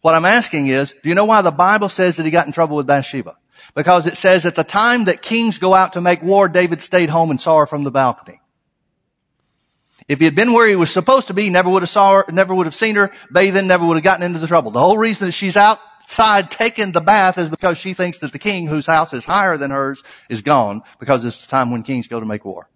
what 0.00 0.14
I'm 0.14 0.24
asking 0.24 0.68
is, 0.68 0.92
do 1.02 1.08
you 1.08 1.14
know 1.14 1.24
why 1.24 1.42
the 1.42 1.50
Bible 1.50 1.88
says 1.88 2.16
that 2.16 2.24
he 2.24 2.30
got 2.30 2.46
in 2.46 2.52
trouble 2.52 2.76
with 2.76 2.86
Bathsheba? 2.86 3.36
Because 3.74 4.06
it 4.06 4.16
says 4.16 4.46
at 4.46 4.54
the 4.54 4.64
time 4.64 5.04
that 5.04 5.22
kings 5.22 5.58
go 5.58 5.74
out 5.74 5.92
to 5.94 6.00
make 6.00 6.22
war, 6.22 6.48
David 6.48 6.80
stayed 6.80 7.10
home 7.10 7.30
and 7.30 7.40
saw 7.40 7.58
her 7.58 7.66
from 7.66 7.84
the 7.84 7.90
balcony. 7.90 8.40
If 10.08 10.20
he 10.20 10.24
had 10.24 10.34
been 10.34 10.54
where 10.54 10.66
he 10.66 10.74
was 10.74 10.90
supposed 10.90 11.26
to 11.26 11.34
be, 11.34 11.50
never 11.50 11.68
would 11.68 11.82
have 11.82 11.90
saw 11.90 12.14
her, 12.14 12.32
never 12.32 12.54
would 12.54 12.66
have 12.66 12.74
seen 12.74 12.96
her 12.96 13.12
bathing, 13.30 13.66
never 13.66 13.86
would 13.86 13.98
have 13.98 14.04
gotten 14.04 14.24
into 14.24 14.38
the 14.38 14.46
trouble. 14.46 14.70
The 14.70 14.80
whole 14.80 14.96
reason 14.96 15.26
that 15.26 15.32
she's 15.32 15.56
outside 15.56 16.50
taking 16.50 16.92
the 16.92 17.02
bath 17.02 17.36
is 17.36 17.50
because 17.50 17.76
she 17.76 17.92
thinks 17.92 18.18
that 18.20 18.32
the 18.32 18.38
king, 18.38 18.66
whose 18.66 18.86
house 18.86 19.12
is 19.12 19.26
higher 19.26 19.58
than 19.58 19.70
hers, 19.70 20.02
is 20.30 20.40
gone 20.40 20.82
because 20.98 21.26
it's 21.26 21.42
the 21.42 21.50
time 21.50 21.70
when 21.70 21.82
kings 21.82 22.08
go 22.08 22.18
to 22.18 22.24
make 22.24 22.46
war. 22.46 22.70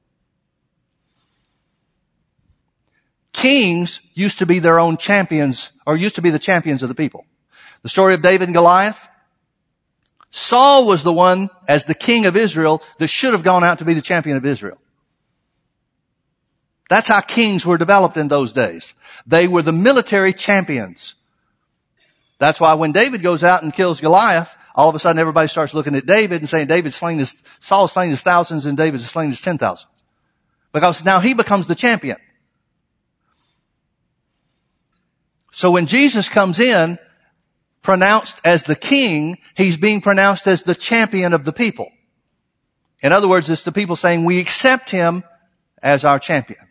Kings 3.32 4.00
used 4.12 4.38
to 4.38 4.46
be 4.46 4.58
their 4.58 4.78
own 4.78 4.98
champions, 4.98 5.72
or 5.86 5.96
used 5.96 6.16
to 6.16 6.22
be 6.22 6.28
the 6.28 6.38
champions 6.38 6.82
of 6.82 6.90
the 6.90 6.94
people. 6.94 7.24
The 7.82 7.88
story 7.88 8.12
of 8.12 8.20
David 8.20 8.48
and 8.48 8.54
Goliath. 8.54 9.08
Saul 10.30 10.86
was 10.86 11.02
the 11.02 11.12
one, 11.12 11.48
as 11.66 11.86
the 11.86 11.94
king 11.94 12.26
of 12.26 12.36
Israel, 12.36 12.82
that 12.98 13.08
should 13.08 13.32
have 13.32 13.42
gone 13.42 13.64
out 13.64 13.78
to 13.78 13.86
be 13.86 13.94
the 13.94 14.02
champion 14.02 14.36
of 14.36 14.44
Israel. 14.44 14.78
That's 16.88 17.08
how 17.08 17.20
kings 17.20 17.64
were 17.64 17.78
developed 17.78 18.16
in 18.16 18.28
those 18.28 18.52
days. 18.52 18.94
They 19.26 19.48
were 19.48 19.62
the 19.62 19.72
military 19.72 20.32
champions. 20.32 21.14
That's 22.38 22.60
why 22.60 22.74
when 22.74 22.92
David 22.92 23.22
goes 23.22 23.44
out 23.44 23.62
and 23.62 23.72
kills 23.72 24.00
Goliath, 24.00 24.54
all 24.74 24.88
of 24.88 24.94
a 24.94 24.98
sudden 24.98 25.18
everybody 25.18 25.48
starts 25.48 25.74
looking 25.74 25.94
at 25.94 26.06
David 26.06 26.40
and 26.40 26.48
saying 26.48 26.66
David's 26.66 26.96
slain 26.96 27.18
his, 27.18 27.40
Saul's 27.60 27.92
slain 27.92 28.10
his 28.10 28.22
thousands 28.22 28.66
and 28.66 28.76
David's 28.76 29.08
slain 29.08 29.30
his 29.30 29.40
ten 29.40 29.58
thousands. 29.58 29.90
Because 30.72 31.04
now 31.04 31.20
he 31.20 31.34
becomes 31.34 31.66
the 31.66 31.74
champion. 31.74 32.16
So 35.52 35.70
when 35.70 35.86
Jesus 35.86 36.28
comes 36.28 36.58
in, 36.58 36.98
pronounced 37.82 38.40
as 38.44 38.64
the 38.64 38.76
king, 38.76 39.38
he's 39.54 39.76
being 39.76 40.00
pronounced 40.00 40.46
as 40.46 40.62
the 40.62 40.74
champion 40.74 41.32
of 41.32 41.44
the 41.44 41.52
people. 41.52 41.90
In 43.02 43.12
other 43.12 43.28
words, 43.28 43.50
it's 43.50 43.64
the 43.64 43.72
people 43.72 43.96
saying 43.96 44.24
we 44.24 44.40
accept 44.40 44.90
him 44.90 45.24
as 45.82 46.04
our 46.04 46.18
champion. 46.18 46.61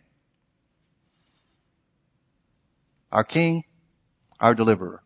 Our 3.12 3.22
King, 3.22 3.64
our 4.40 4.54
deliverer. 4.54 5.02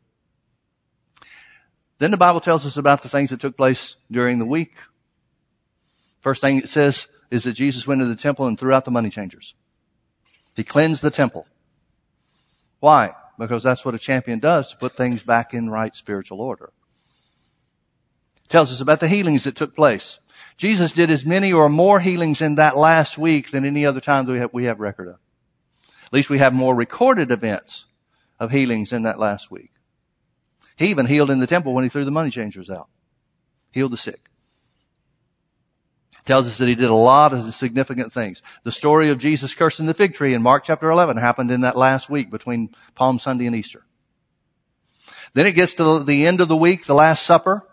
Then 1.99 2.11
the 2.11 2.17
Bible 2.17 2.41
tells 2.41 2.65
us 2.65 2.77
about 2.77 3.03
the 3.03 3.09
things 3.09 3.31
that 3.31 3.41
took 3.41 3.57
place 3.57 3.97
during 4.11 4.39
the 4.39 4.47
week. 4.47 4.77
First 6.21 6.41
thing 6.41 6.59
it 6.59 6.69
says 6.69 7.09
is 7.31 7.45
that 7.45 7.53
Jesus 7.53 7.87
went 7.87 8.01
to 8.01 8.07
the 8.07 8.17
temple 8.17 8.47
and 8.47 8.59
threw 8.59 8.73
out 8.73 8.85
the 8.85 8.91
money 8.91 9.11
changers. 9.11 9.55
He 10.55 10.65
cleansed 10.65 11.03
the 11.03 11.11
temple. 11.11 11.47
Why? 12.81 13.15
Because 13.39 13.63
that's 13.63 13.85
what 13.85 13.95
a 13.95 13.99
champion 13.99 14.39
does 14.39 14.69
to 14.69 14.77
put 14.77 14.97
things 14.97 15.23
back 15.23 15.53
in 15.53 15.69
right 15.69 15.95
spiritual 15.95 16.41
order. 16.41 16.73
It 18.45 18.49
tells 18.49 18.73
us 18.73 18.81
about 18.81 19.01
the 19.01 19.09
healings 19.09 19.45
that 19.45 19.57
took 19.57 19.75
place. 19.75 20.19
Jesus 20.57 20.93
did 20.93 21.11
as 21.11 21.27
many 21.27 21.53
or 21.53 21.69
more 21.69 22.01
healings 22.01 22.41
in 22.41 22.55
that 22.55 22.77
last 22.77 23.19
week 23.19 23.51
than 23.51 23.65
any 23.65 23.85
other 23.85 24.01
time 24.01 24.27
that 24.27 24.33
we 24.33 24.39
have, 24.39 24.53
we 24.53 24.65
have 24.65 24.81
record 24.81 25.09
of. 25.09 25.19
At 26.07 26.13
least 26.13 26.31
we 26.31 26.39
have 26.39 26.55
more 26.55 26.75
recorded 26.75 27.31
events 27.31 27.87
of 28.39 28.51
healings 28.51 28.93
in 28.93 29.03
that 29.03 29.19
last 29.19 29.51
week. 29.51 29.73
He 30.77 30.87
even 30.89 31.07
healed 31.07 31.31
in 31.31 31.39
the 31.39 31.47
temple 31.47 31.73
when 31.73 31.85
he 31.85 31.91
threw 31.91 32.05
the 32.05 32.11
money 32.11 32.31
changers 32.31 32.69
out. 32.69 32.89
Healed 33.73 33.93
the 33.93 33.97
sick. 33.97 34.31
Tells 36.25 36.49
us 36.49 36.59
that 36.59 36.67
he 36.67 36.75
did 36.75 36.91
a 36.91 36.95
lot 36.95 37.33
of 37.33 37.55
significant 37.55 38.13
things. 38.13 38.43
The 38.65 38.73
story 38.73 39.11
of 39.11 39.19
Jesus 39.19 39.55
cursing 39.55 39.87
the 39.87 39.95
fig 39.95 40.13
tree 40.13 40.35
in 40.35 40.43
Mark 40.43 40.65
chapter 40.65 40.91
11 40.91 41.17
happened 41.17 41.51
in 41.51 41.61
that 41.61 41.77
last 41.77 42.11
week 42.11 42.31
between 42.31 42.75
Palm 42.95 43.19
Sunday 43.19 43.47
and 43.47 43.55
Easter. 43.55 43.87
Then 45.35 45.47
it 45.47 45.55
gets 45.55 45.75
to 45.75 46.03
the 46.03 46.27
end 46.27 46.41
of 46.41 46.49
the 46.49 46.57
week, 46.57 46.87
the 46.87 46.95
Last 46.95 47.25
Supper, 47.25 47.67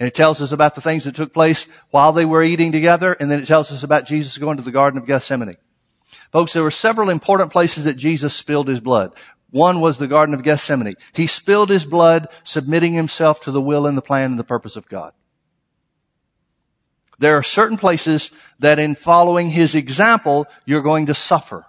and 0.00 0.08
it 0.08 0.14
tells 0.14 0.42
us 0.42 0.50
about 0.50 0.74
the 0.74 0.80
things 0.80 1.04
that 1.04 1.14
took 1.14 1.32
place 1.32 1.68
while 1.90 2.12
they 2.12 2.24
were 2.24 2.42
eating 2.42 2.72
together, 2.72 3.12
and 3.12 3.30
then 3.30 3.40
it 3.40 3.46
tells 3.46 3.70
us 3.70 3.84
about 3.84 4.06
Jesus 4.06 4.38
going 4.38 4.56
to 4.56 4.62
the 4.62 4.72
Garden 4.72 4.98
of 4.98 5.06
Gethsemane. 5.06 5.56
Folks, 6.32 6.54
there 6.54 6.62
were 6.62 6.70
several 6.70 7.10
important 7.10 7.52
places 7.52 7.84
that 7.84 7.94
Jesus 7.94 8.34
spilled 8.34 8.66
his 8.66 8.80
blood. 8.80 9.14
One 9.52 9.80
was 9.82 9.98
the 9.98 10.08
Garden 10.08 10.34
of 10.34 10.42
Gethsemane. 10.42 10.94
He 11.12 11.26
spilled 11.26 11.68
his 11.68 11.84
blood, 11.84 12.28
submitting 12.42 12.94
himself 12.94 13.42
to 13.42 13.50
the 13.50 13.60
will 13.60 13.86
and 13.86 13.96
the 13.96 14.02
plan 14.02 14.30
and 14.30 14.38
the 14.38 14.44
purpose 14.44 14.76
of 14.76 14.88
God. 14.88 15.12
There 17.18 17.36
are 17.36 17.42
certain 17.42 17.76
places 17.76 18.30
that 18.58 18.78
in 18.78 18.94
following 18.94 19.50
his 19.50 19.74
example, 19.74 20.46
you're 20.64 20.82
going 20.82 21.06
to 21.06 21.14
suffer. 21.14 21.66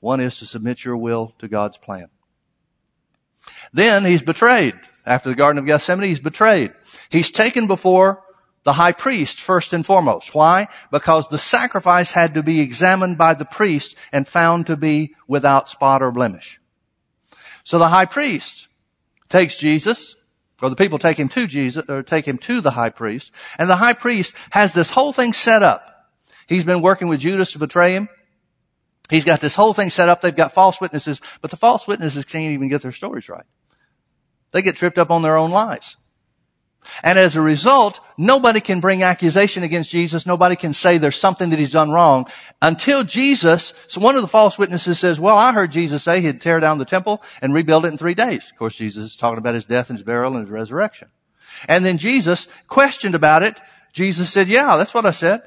One 0.00 0.20
is 0.20 0.38
to 0.40 0.46
submit 0.46 0.84
your 0.84 0.98
will 0.98 1.32
to 1.38 1.48
God's 1.48 1.78
plan. 1.78 2.10
Then 3.72 4.04
he's 4.04 4.22
betrayed. 4.22 4.74
After 5.06 5.30
the 5.30 5.34
Garden 5.34 5.58
of 5.58 5.66
Gethsemane, 5.66 6.08
he's 6.08 6.20
betrayed. 6.20 6.72
He's 7.08 7.30
taken 7.30 7.66
before 7.66 8.22
the 8.64 8.72
high 8.72 8.92
priest 8.92 9.40
first 9.40 9.72
and 9.72 9.84
foremost. 9.86 10.34
Why? 10.34 10.68
Because 10.90 11.28
the 11.28 11.38
sacrifice 11.38 12.10
had 12.12 12.34
to 12.34 12.42
be 12.42 12.60
examined 12.60 13.16
by 13.18 13.34
the 13.34 13.44
priest 13.44 13.94
and 14.10 14.26
found 14.26 14.66
to 14.66 14.76
be 14.76 15.14
without 15.28 15.68
spot 15.68 16.02
or 16.02 16.10
blemish. 16.10 16.60
So 17.62 17.78
the 17.78 17.88
high 17.88 18.06
priest 18.06 18.68
takes 19.28 19.56
Jesus, 19.56 20.16
or 20.60 20.70
the 20.70 20.76
people 20.76 20.98
take 20.98 21.18
him 21.18 21.28
to 21.30 21.46
Jesus, 21.46 21.84
or 21.88 22.02
take 22.02 22.26
him 22.26 22.38
to 22.38 22.60
the 22.60 22.72
high 22.72 22.90
priest, 22.90 23.30
and 23.58 23.68
the 23.68 23.76
high 23.76 23.92
priest 23.92 24.34
has 24.50 24.72
this 24.72 24.90
whole 24.90 25.12
thing 25.12 25.32
set 25.32 25.62
up. 25.62 26.10
He's 26.46 26.64
been 26.64 26.82
working 26.82 27.08
with 27.08 27.20
Judas 27.20 27.52
to 27.52 27.58
betray 27.58 27.94
him. 27.94 28.08
He's 29.10 29.24
got 29.24 29.40
this 29.40 29.54
whole 29.54 29.74
thing 29.74 29.90
set 29.90 30.08
up. 30.08 30.20
They've 30.20 30.34
got 30.34 30.52
false 30.52 30.80
witnesses, 30.80 31.20
but 31.42 31.50
the 31.50 31.56
false 31.56 31.86
witnesses 31.86 32.24
can't 32.24 32.54
even 32.54 32.68
get 32.68 32.82
their 32.82 32.92
stories 32.92 33.28
right. 33.28 33.44
They 34.52 34.62
get 34.62 34.76
tripped 34.76 34.98
up 34.98 35.10
on 35.10 35.22
their 35.22 35.36
own 35.36 35.50
lies. 35.50 35.96
And 37.02 37.18
as 37.18 37.36
a 37.36 37.40
result, 37.40 38.00
nobody 38.18 38.60
can 38.60 38.80
bring 38.80 39.02
accusation 39.02 39.62
against 39.62 39.90
Jesus. 39.90 40.26
Nobody 40.26 40.56
can 40.56 40.72
say 40.72 40.98
there's 40.98 41.16
something 41.16 41.50
that 41.50 41.58
he's 41.58 41.70
done 41.70 41.90
wrong 41.90 42.26
until 42.60 43.04
Jesus, 43.04 43.74
so 43.88 44.00
one 44.00 44.16
of 44.16 44.22
the 44.22 44.28
false 44.28 44.58
witnesses 44.58 44.98
says, 44.98 45.20
well, 45.20 45.36
I 45.36 45.52
heard 45.52 45.70
Jesus 45.70 46.02
say 46.02 46.20
he'd 46.20 46.40
tear 46.40 46.60
down 46.60 46.78
the 46.78 46.84
temple 46.84 47.22
and 47.42 47.52
rebuild 47.52 47.84
it 47.84 47.88
in 47.88 47.98
three 47.98 48.14
days. 48.14 48.50
Of 48.50 48.58
course, 48.58 48.74
Jesus 48.74 49.04
is 49.06 49.16
talking 49.16 49.38
about 49.38 49.54
his 49.54 49.64
death 49.64 49.90
and 49.90 49.98
his 49.98 50.04
burial 50.04 50.34
and 50.34 50.42
his 50.42 50.50
resurrection. 50.50 51.08
And 51.68 51.84
then 51.84 51.98
Jesus 51.98 52.48
questioned 52.68 53.14
about 53.14 53.42
it. 53.42 53.58
Jesus 53.92 54.30
said, 54.30 54.48
yeah, 54.48 54.76
that's 54.76 54.94
what 54.94 55.06
I 55.06 55.10
said. 55.10 55.42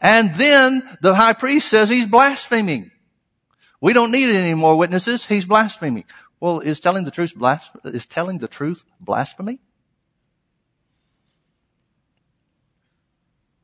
And 0.00 0.34
then 0.36 0.82
the 1.00 1.14
high 1.14 1.32
priest 1.32 1.68
says 1.68 1.88
he's 1.88 2.06
blaspheming. 2.06 2.90
We 3.80 3.92
don't 3.92 4.12
need 4.12 4.34
any 4.34 4.54
more 4.54 4.76
witnesses. 4.76 5.26
He's 5.26 5.46
blaspheming. 5.46 6.04
Well, 6.38 6.60
is 6.60 6.80
telling 6.80 7.04
the 7.04 7.10
truth 7.10 7.34
blasphemy? 7.34 7.96
Is 7.96 8.06
telling 8.06 8.38
the 8.38 8.48
truth 8.48 8.84
blasphemy? 9.00 9.60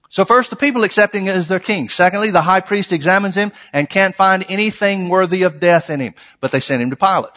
So 0.08 0.24
first, 0.24 0.50
the 0.50 0.56
people 0.56 0.84
accepting 0.84 1.26
him 1.26 1.36
as 1.36 1.48
their 1.48 1.60
king. 1.60 1.88
Secondly, 1.88 2.30
the 2.30 2.42
high 2.42 2.60
priest 2.60 2.92
examines 2.92 3.34
him 3.34 3.52
and 3.72 3.90
can't 3.90 4.14
find 4.14 4.44
anything 4.48 5.08
worthy 5.08 5.42
of 5.42 5.60
death 5.60 5.90
in 5.90 6.00
him, 6.00 6.14
but 6.40 6.50
they 6.50 6.60
send 6.60 6.82
him 6.82 6.90
to 6.90 6.96
Pilate. 6.96 7.32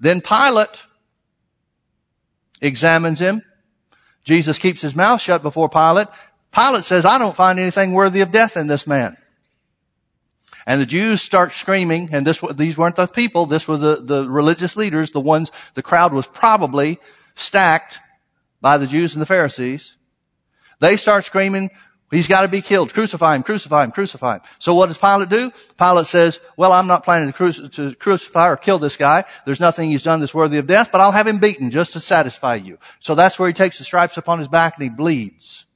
Then 0.00 0.20
Pilate 0.20 0.84
examines 2.60 3.20
him. 3.20 3.42
Jesus 4.24 4.58
keeps 4.58 4.82
his 4.82 4.96
mouth 4.96 5.20
shut 5.20 5.42
before 5.42 5.68
Pilate. 5.68 6.08
Pilate 6.52 6.84
says, 6.84 7.04
I 7.04 7.18
don't 7.18 7.36
find 7.36 7.58
anything 7.58 7.92
worthy 7.92 8.20
of 8.20 8.32
death 8.32 8.56
in 8.56 8.66
this 8.66 8.86
man. 8.86 9.16
And 10.66 10.80
the 10.80 10.86
Jews 10.86 11.22
start 11.22 11.52
screaming, 11.52 12.10
and 12.12 12.26
this, 12.26 12.42
these 12.54 12.76
weren't 12.76 12.96
the 12.96 13.06
people, 13.06 13.46
this 13.46 13.66
were 13.66 13.78
the, 13.78 13.96
the 14.02 14.28
religious 14.28 14.76
leaders, 14.76 15.12
the 15.12 15.20
ones, 15.20 15.50
the 15.74 15.82
crowd 15.82 16.12
was 16.12 16.26
probably 16.26 16.98
stacked 17.34 18.00
by 18.60 18.76
the 18.76 18.86
Jews 18.86 19.14
and 19.14 19.22
the 19.22 19.26
Pharisees. 19.26 19.96
They 20.80 20.98
start 20.98 21.24
screaming, 21.24 21.70
He's 22.10 22.28
got 22.28 22.42
to 22.42 22.48
be 22.48 22.62
killed. 22.62 22.94
Crucify 22.94 23.36
him, 23.36 23.42
crucify 23.42 23.84
him, 23.84 23.92
crucify 23.92 24.36
him. 24.36 24.40
So 24.58 24.74
what 24.74 24.86
does 24.86 24.96
Pilate 24.96 25.28
do? 25.28 25.52
Pilate 25.78 26.06
says, 26.06 26.40
well, 26.56 26.72
I'm 26.72 26.86
not 26.86 27.04
planning 27.04 27.32
to, 27.32 27.68
to, 27.68 27.94
crucify 27.96 28.48
or 28.48 28.56
kill 28.56 28.78
this 28.78 28.96
guy. 28.96 29.24
There's 29.44 29.60
nothing 29.60 29.90
he's 29.90 30.02
done 30.02 30.20
that's 30.20 30.34
worthy 30.34 30.56
of 30.56 30.66
death, 30.66 30.90
but 30.90 31.02
I'll 31.02 31.12
have 31.12 31.26
him 31.26 31.38
beaten 31.38 31.70
just 31.70 31.92
to 31.92 32.00
satisfy 32.00 32.54
you. 32.54 32.78
So 33.00 33.14
that's 33.14 33.38
where 33.38 33.48
he 33.48 33.52
takes 33.52 33.76
the 33.76 33.84
stripes 33.84 34.16
upon 34.16 34.38
his 34.38 34.48
back 34.48 34.76
and 34.76 34.84
he 34.84 34.88
bleeds. 34.88 35.66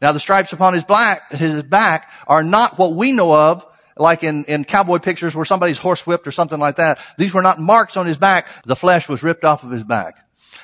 Now 0.00 0.12
the 0.12 0.20
stripes 0.20 0.54
upon 0.54 0.72
his 0.72 0.84
back, 0.84 1.30
his 1.30 1.62
back 1.62 2.10
are 2.26 2.42
not 2.42 2.78
what 2.78 2.94
we 2.94 3.12
know 3.12 3.34
of 3.34 3.66
like 3.96 4.24
in, 4.24 4.44
in 4.44 4.64
cowboy 4.64 4.98
pictures 4.98 5.36
where 5.36 5.44
somebody's 5.44 5.78
horsewhipped 5.78 6.26
or 6.26 6.32
something 6.32 6.58
like 6.58 6.76
that. 6.76 6.98
These 7.18 7.34
were 7.34 7.42
not 7.42 7.60
marks 7.60 7.98
on 7.98 8.06
his 8.06 8.16
back. 8.16 8.46
The 8.64 8.76
flesh 8.76 9.10
was 9.10 9.22
ripped 9.22 9.44
off 9.44 9.62
of 9.62 9.70
his 9.70 9.84
back. 9.84 10.16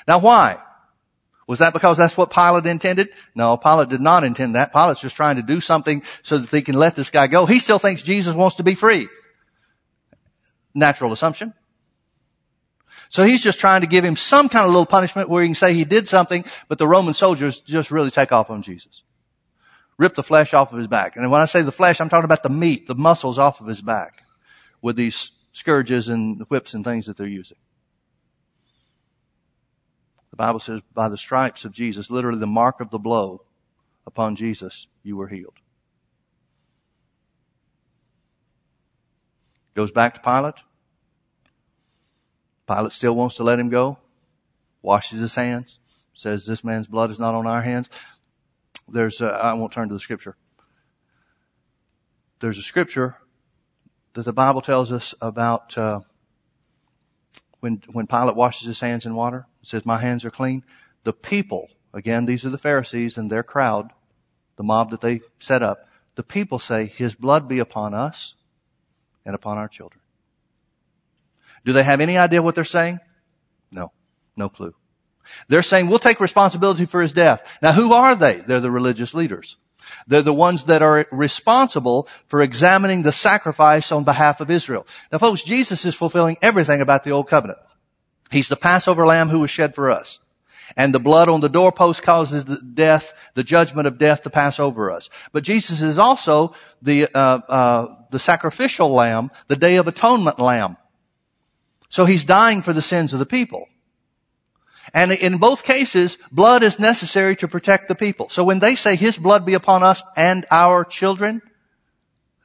Now 0.09 0.21
why? 0.21 0.59
Was 1.47 1.61
that 1.61 1.73
because 1.73 1.97
that's 1.97 2.17
what 2.17 2.31
Pilate 2.31 2.67
intended? 2.67 3.11
No, 3.35 3.57
Pilate 3.57 3.89
did 3.89 4.01
not 4.01 4.25
intend 4.25 4.57
that. 4.57 4.73
Pilate's 4.73 5.01
just 5.01 5.15
trying 5.15 5.37
to 5.37 5.43
do 5.43 5.61
something 5.61 6.03
so 6.23 6.39
that 6.39 6.51
they 6.51 6.61
can 6.61 6.75
let 6.75 6.97
this 6.97 7.11
guy 7.11 7.29
go. 7.29 7.47
He 7.47 7.61
still 7.61 7.79
thinks 7.79 8.03
Jesus 8.03 8.35
wants 8.35 8.57
to 8.57 8.65
be 8.65 8.75
free. 8.75 9.09
Natural 10.75 11.13
assumption. 11.13 11.55
So 13.11 13.23
he's 13.23 13.41
just 13.41 13.61
trying 13.61 13.83
to 13.83 13.87
give 13.87 14.05
him 14.05 14.17
some 14.17 14.49
kind 14.49 14.65
of 14.65 14.73
little 14.73 14.87
punishment 14.87 15.29
where 15.29 15.43
he 15.43 15.49
can 15.49 15.55
say 15.55 15.73
he 15.73 15.85
did 15.85 16.09
something, 16.09 16.45
but 16.69 16.79
the 16.79 16.89
Roman 16.89 17.15
soldiers 17.15 17.61
just 17.61 17.93
really 17.93 18.11
take 18.11 18.33
off 18.33 18.51
on 18.51 18.63
Jesus. 18.63 19.03
Rip 19.99 20.17
the 20.17 20.25
flesh 20.25 20.53
off 20.53 20.73
of 20.73 20.79
his 20.79 20.89
back. 20.89 21.17
And 21.17 21.31
when 21.31 21.41
I 21.41 21.47
say 21.47 21.63
the 21.63 21.73
flesh, 21.73 22.01
I'm 22.01 22.09
talking 22.09 22.25
about 22.25 22.43
the 22.43 22.51
meat, 22.51 22.89
the 22.89 22.97
muscles 22.97 23.39
off 23.39 23.61
of 23.61 23.69
his 23.69 23.81
back 23.81 24.25
with 24.83 24.97
these 24.97 25.31
scourges 25.53 26.09
and 26.09 26.43
whips 26.49 26.75
and 26.75 26.85
things 26.85 27.07
that 27.07 27.17
they're 27.17 27.27
using. 27.27 27.57
The 30.37 30.45
Bible 30.45 30.61
says, 30.61 30.83
by 30.93 31.09
the 31.09 31.17
stripes 31.17 31.65
of 31.65 31.73
Jesus, 31.73 32.11
literally 32.11 32.39
the 32.39 32.47
mark 32.47 32.83
of 32.83 32.91
the 32.91 32.99
blow 32.99 33.41
upon 34.07 34.37
Jesus, 34.37 34.87
you 35.03 35.17
were 35.17 35.29
healed. 35.29 35.55
Goes 39.73 39.91
back 39.91 40.13
to 40.13 40.21
Pilate. 40.21 40.57
Pilate 42.69 42.93
still 42.93 43.17
wants 43.17 43.37
to 43.37 43.45
let 43.45 43.59
him 43.59 43.71
go. 43.71 43.97
Washes 44.83 45.23
his 45.23 45.35
hands. 45.35 45.79
Says, 46.13 46.45
this 46.45 46.63
man's 46.63 46.87
blood 46.87 47.11
is 47.11 47.19
not 47.19 47.35
on 47.35 47.47
our 47.47 47.63
hands. 47.63 47.89
There's, 48.87 49.23
a, 49.23 49.29
I 49.29 49.55
won't 49.55 49.73
turn 49.73 49.89
to 49.89 49.95
the 49.95 50.01
scripture. 50.01 50.37
There's 52.41 52.59
a 52.59 52.63
scripture 52.63 53.17
that 54.13 54.27
the 54.27 54.35
Bible 54.35 54.61
tells 54.61 54.93
us 54.93 55.15
about, 55.19 55.79
uh, 55.79 56.01
when, 57.61 57.83
when 57.91 58.07
Pilate 58.07 58.37
washes 58.37 58.67
his 58.67 58.81
hands 58.81 59.07
in 59.07 59.15
water, 59.15 59.47
says, 59.67 59.85
my 59.85 59.99
hands 59.99 60.25
are 60.25 60.31
clean. 60.31 60.65
The 61.05 61.13
people, 61.13 61.69
again, 61.93 62.27
these 62.27 62.45
are 62.45 62.51
the 62.51 62.59
Pharisees 62.59 63.17
and 63.19 63.31
their 63.31 63.43
crowd, 63.43 63.93
the 64.57 64.63
mob 64.63 64.91
that 64.91 65.01
they 65.01 65.21
set 65.39 65.63
up. 65.63 65.89
The 66.15 66.23
people 66.23 66.59
say, 66.59 66.87
his 66.87 67.15
blood 67.15 67.49
be 67.49 67.59
upon 67.59 67.95
us 67.95 68.35
and 69.25 69.35
upon 69.35 69.59
our 69.59 69.69
children. 69.69 70.01
Do 71.65 71.73
they 71.73 71.83
have 71.83 72.01
any 72.01 72.17
idea 72.17 72.43
what 72.43 72.55
they're 72.55 72.65
saying? 72.65 73.01
No. 73.71 73.93
No 74.37 74.49
clue. 74.49 74.75
They're 75.49 75.63
saying, 75.63 75.89
we'll 75.89 75.99
take 75.99 76.21
responsibility 76.21 76.87
for 76.87 77.03
his 77.03 77.13
death. 77.13 77.43
Now 77.61 77.73
who 77.73 77.93
are 77.93 78.15
they? 78.15 78.37
They're 78.37 78.61
the 78.61 78.71
religious 78.71 79.15
leaders. 79.15 79.57
They're 80.07 80.23
the 80.23 80.33
ones 80.33 80.65
that 80.65 80.83
are 80.83 81.07
responsible 81.11 82.09
for 82.29 82.43
examining 82.43 83.03
the 83.03 83.13
sacrifice 83.13 83.93
on 83.93 84.05
behalf 84.05 84.41
of 84.41 84.51
Israel. 84.51 84.87
Now 85.11 85.19
folks, 85.19 85.43
Jesus 85.43 85.85
is 85.85 85.95
fulfilling 85.95 86.37
everything 86.43 86.81
about 86.81 87.05
the 87.05 87.11
old 87.11 87.29
covenant. 87.29 87.59
He's 88.31 88.49
the 88.49 88.57
Passover 88.57 89.07
lamb 89.07 89.29
who 89.29 89.41
was 89.41 89.51
shed 89.51 89.75
for 89.75 89.91
us. 89.91 90.19
And 90.77 90.93
the 90.93 91.01
blood 91.01 91.29
on 91.29 91.41
the 91.41 91.49
doorpost 91.49 92.03
causes 92.03 92.45
the 92.45 92.61
death, 92.61 93.15
the 93.35 93.45
judgment 93.45 93.87
of 93.87 93.99
death 93.99 94.23
to 94.25 94.31
pass 94.31 94.59
over 94.59 94.91
us. 94.91 95.09
But 95.33 95.45
Jesus 95.45 95.81
is 95.81 95.99
also 95.99 96.55
the, 96.83 97.09
uh, 97.15 97.41
uh, 97.49 97.95
the 98.11 98.19
sacrificial 98.19 98.91
lamb, 98.91 99.31
the 99.49 99.57
day 99.57 99.77
of 99.77 99.87
atonement 99.87 100.39
lamb. 100.39 100.77
So 101.89 102.05
he's 102.05 102.25
dying 102.25 102.63
for 102.63 102.73
the 102.73 102.83
sins 102.83 103.13
of 103.13 103.19
the 103.19 103.27
people. 103.27 103.69
And 104.93 105.13
in 105.13 105.39
both 105.39 105.65
cases, 105.65 106.19
blood 106.33 106.63
is 106.63 106.79
necessary 106.79 107.37
to 107.37 107.49
protect 107.49 107.89
the 107.89 107.95
people. 107.95 108.29
So 108.29 108.45
when 108.45 108.59
they 108.59 108.75
say 108.75 108.97
his 108.97 109.17
blood 109.17 109.45
be 109.45 109.55
upon 109.55 109.83
us 109.83 110.03
and 110.17 110.47
our 110.51 110.85
children, 110.85 111.43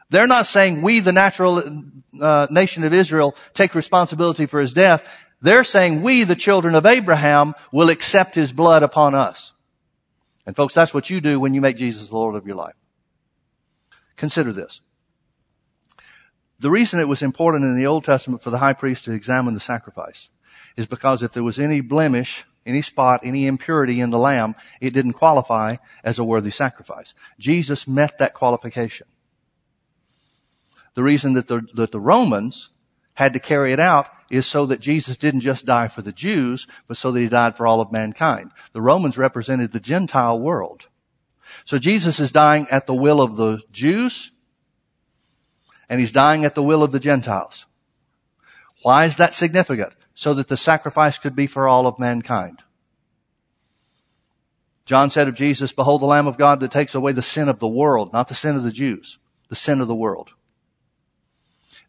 they're 0.09 0.27
not 0.27 0.47
saying 0.47 0.81
we, 0.81 0.99
the 0.99 1.11
natural 1.11 1.83
uh, 2.19 2.47
nation 2.49 2.83
of 2.83 2.93
Israel, 2.93 3.35
take 3.53 3.75
responsibility 3.75 4.45
for 4.45 4.59
his 4.59 4.73
death. 4.73 5.07
They're 5.41 5.63
saying 5.63 6.03
we, 6.03 6.23
the 6.23 6.35
children 6.35 6.75
of 6.75 6.85
Abraham, 6.85 7.55
will 7.71 7.89
accept 7.89 8.35
his 8.35 8.51
blood 8.51 8.83
upon 8.83 9.15
us. 9.15 9.53
And 10.45 10.55
folks, 10.55 10.73
that's 10.73 10.93
what 10.93 11.09
you 11.09 11.21
do 11.21 11.39
when 11.39 11.53
you 11.53 11.61
make 11.61 11.77
Jesus 11.77 12.09
the 12.09 12.15
Lord 12.15 12.35
of 12.35 12.45
your 12.45 12.55
life. 12.55 12.75
Consider 14.17 14.53
this. 14.53 14.81
The 16.59 16.69
reason 16.69 16.99
it 16.99 17.07
was 17.07 17.23
important 17.23 17.65
in 17.65 17.75
the 17.75 17.87
Old 17.87 18.05
Testament 18.05 18.43
for 18.43 18.51
the 18.51 18.59
high 18.59 18.73
priest 18.73 19.05
to 19.05 19.13
examine 19.13 19.55
the 19.55 19.59
sacrifice 19.59 20.29
is 20.77 20.85
because 20.85 21.23
if 21.23 21.33
there 21.33 21.43
was 21.43 21.59
any 21.59 21.81
blemish, 21.81 22.45
any 22.67 22.83
spot, 22.83 23.21
any 23.23 23.47
impurity 23.47 23.99
in 23.99 24.11
the 24.11 24.19
lamb, 24.19 24.55
it 24.79 24.91
didn't 24.91 25.13
qualify 25.13 25.77
as 26.03 26.19
a 26.19 26.23
worthy 26.23 26.51
sacrifice. 26.51 27.15
Jesus 27.39 27.87
met 27.87 28.19
that 28.19 28.35
qualification. 28.35 29.07
The 30.93 31.03
reason 31.03 31.33
that 31.33 31.47
the, 31.47 31.65
that 31.73 31.91
the 31.91 31.99
Romans 31.99 32.69
had 33.15 33.33
to 33.33 33.39
carry 33.39 33.73
it 33.73 33.79
out 33.79 34.07
is 34.31 34.45
so 34.45 34.65
that 34.65 34.79
Jesus 34.79 35.17
didn't 35.17 35.41
just 35.41 35.65
die 35.65 35.87
for 35.87 36.01
the 36.01 36.11
Jews, 36.11 36.67
but 36.87 36.97
so 36.97 37.11
that 37.11 37.19
he 37.19 37.27
died 37.27 37.57
for 37.57 37.67
all 37.67 37.81
of 37.81 37.91
mankind. 37.91 38.51
The 38.73 38.81
Romans 38.81 39.17
represented 39.17 39.71
the 39.71 39.79
Gentile 39.79 40.39
world. 40.39 40.87
So 41.65 41.77
Jesus 41.77 42.19
is 42.19 42.31
dying 42.31 42.67
at 42.71 42.87
the 42.87 42.95
will 42.95 43.21
of 43.21 43.35
the 43.35 43.61
Jews, 43.71 44.31
and 45.89 45.99
he's 45.99 46.11
dying 46.11 46.45
at 46.45 46.55
the 46.55 46.63
will 46.63 46.81
of 46.81 46.91
the 46.91 46.99
Gentiles. 46.99 47.65
Why 48.81 49.05
is 49.05 49.17
that 49.17 49.33
significant? 49.33 49.93
so 50.13 50.33
that 50.33 50.47
the 50.47 50.57
sacrifice 50.57 51.17
could 51.17 51.35
be 51.35 51.47
for 51.47 51.67
all 51.67 51.87
of 51.87 51.99
mankind. 51.99 52.61
John 54.85 55.09
said 55.09 55.27
of 55.27 55.35
Jesus, 55.35 55.71
behold 55.71 56.01
the 56.01 56.05
Lamb 56.05 56.27
of 56.27 56.37
God 56.37 56.59
that 56.59 56.71
takes 56.71 56.95
away 56.95 57.11
the 57.11 57.21
sin 57.21 57.47
of 57.47 57.59
the 57.59 57.67
world, 57.67 58.11
not 58.11 58.27
the 58.27 58.35
sin 58.35 58.55
of 58.55 58.63
the 58.63 58.71
Jews, 58.71 59.17
the 59.49 59.55
sin 59.55 59.79
of 59.79 59.87
the 59.87 59.95
world. 59.95 60.33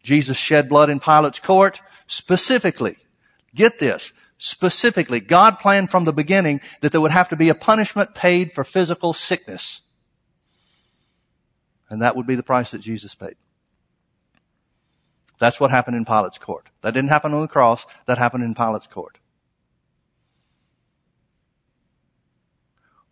Jesus 0.01 0.37
shed 0.37 0.69
blood 0.69 0.89
in 0.89 0.99
Pilate's 0.99 1.39
court 1.39 1.81
specifically. 2.07 2.97
Get 3.55 3.79
this. 3.79 4.13
Specifically, 4.37 5.19
God 5.19 5.59
planned 5.59 5.89
from 5.89 6.05
the 6.05 6.11
beginning 6.11 6.59
that 6.81 6.91
there 6.91 6.99
would 6.99 7.11
have 7.11 7.29
to 7.29 7.35
be 7.35 7.49
a 7.49 7.55
punishment 7.55 8.13
paid 8.13 8.51
for 8.51 8.63
physical 8.63 9.13
sickness. 9.13 9.81
And 11.89 12.01
that 12.01 12.15
would 12.15 12.27
be 12.27 12.35
the 12.35 12.43
price 12.43 12.71
that 12.71 12.79
Jesus 12.79 13.15
paid. 13.15 13.35
That's 15.39 15.59
what 15.59 15.71
happened 15.71 15.95
in 15.95 16.05
Pilate's 16.05 16.37
court. 16.37 16.69
That 16.81 16.93
didn't 16.93 17.09
happen 17.09 17.33
on 17.33 17.41
the 17.41 17.47
cross. 17.47 17.85
That 18.05 18.17
happened 18.17 18.43
in 18.43 18.55
Pilate's 18.55 18.87
court. 18.87 19.19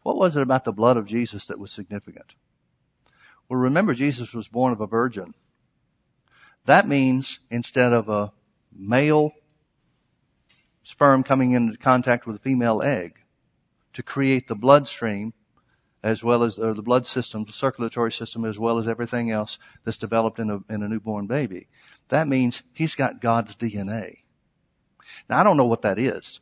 What 0.04 0.18
was 0.18 0.36
it 0.36 0.42
about 0.42 0.66
the 0.66 0.74
blood 0.74 0.98
of 0.98 1.06
Jesus 1.06 1.46
that 1.46 1.60
was 1.60 1.72
significant? 1.72 2.34
Well, 3.48 3.60
remember 3.60 3.94
Jesus 3.94 4.34
was 4.34 4.48
born 4.48 4.74
of 4.74 4.82
a 4.82 4.88
virgin. 4.88 5.34
That 6.66 6.88
means 6.88 7.40
instead 7.50 7.94
of 7.94 8.10
a 8.10 8.32
male 8.76 9.32
sperm 10.84 11.24
coming 11.24 11.52
into 11.52 11.78
contact 11.78 12.26
with 12.26 12.38
a 12.38 12.40
female 12.40 12.82
egg, 12.82 13.20
to 13.94 14.04
create 14.04 14.48
the 14.48 14.56
bloodstream 14.56 15.34
as 16.04 16.24
well 16.24 16.44
as 16.44 16.56
the 16.56 16.74
blood 16.82 17.06
system, 17.06 17.46
the 17.46 17.54
circulatory 17.54 18.12
system, 18.12 18.44
as 18.44 18.58
well 18.58 18.80
as 18.80 18.88
everything 18.88 19.30
else 19.30 19.60
that's 19.84 19.98
developed 19.98 20.40
in 20.40 20.50
a, 20.50 20.60
in 20.74 20.82
a 20.82 20.88
newborn 20.88 21.28
baby. 21.28 21.68
That 22.10 22.28
means 22.28 22.64
he's 22.74 22.96
got 22.96 23.22
God's 23.22 23.56
DNA. 23.56 24.20
Now 25.30 25.40
I 25.40 25.44
don't 25.44 25.58
know 25.58 25.66
what 25.66 25.84
that 25.84 26.00
is. 26.00 26.40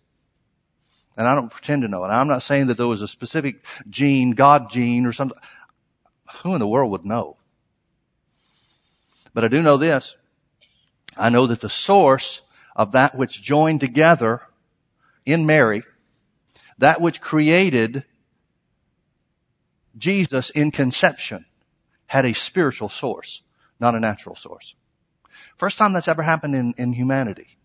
And 1.18 1.28
I 1.28 1.36
don't 1.36 1.52
pretend 1.52 1.82
to 1.82 1.89
know 1.89 2.06
it. 2.06 2.08
I'm 2.08 2.30
not 2.30 2.44
saying 2.44 2.68
that 2.68 2.78
there 2.78 2.88
was 2.88 3.02
a 3.02 3.08
specific 3.08 3.65
gene, 3.89 4.32
God 4.32 4.70
gene 4.70 5.06
or 5.06 5.12
something. 5.12 5.38
Who 6.44 6.54
in 6.54 6.60
the 6.60 6.68
world 6.68 6.92
would 6.92 7.06
know? 7.06 7.36
But 9.34 9.44
I 9.44 9.50
do 9.50 9.62
know 9.62 9.76
this. 9.76 10.15
I 11.19 11.29
know 11.29 11.47
that 11.47 11.62
the 11.62 11.69
source 11.69 12.41
of 12.75 12.93
that 12.93 13.15
which 13.15 13.43
joined 13.43 13.82
together 13.82 14.41
in 15.25 15.45
Mary, 15.45 15.84
that 16.77 17.01
which 17.01 17.19
created 17.19 18.05
Jesus 19.97 20.49
in 20.49 20.71
conception 20.71 21.45
had 22.08 22.25
a 22.25 22.34
spiritual 22.34 22.89
source, 22.89 23.41
not 23.79 23.95
a 23.95 23.99
natural 23.99 24.36
source. 24.36 24.75
First 25.58 25.77
time 25.77 25.91
that's 25.91 26.08
ever 26.08 26.23
happened 26.23 26.55
in, 26.55 26.73
in 26.77 26.93
humanity. 26.93 27.58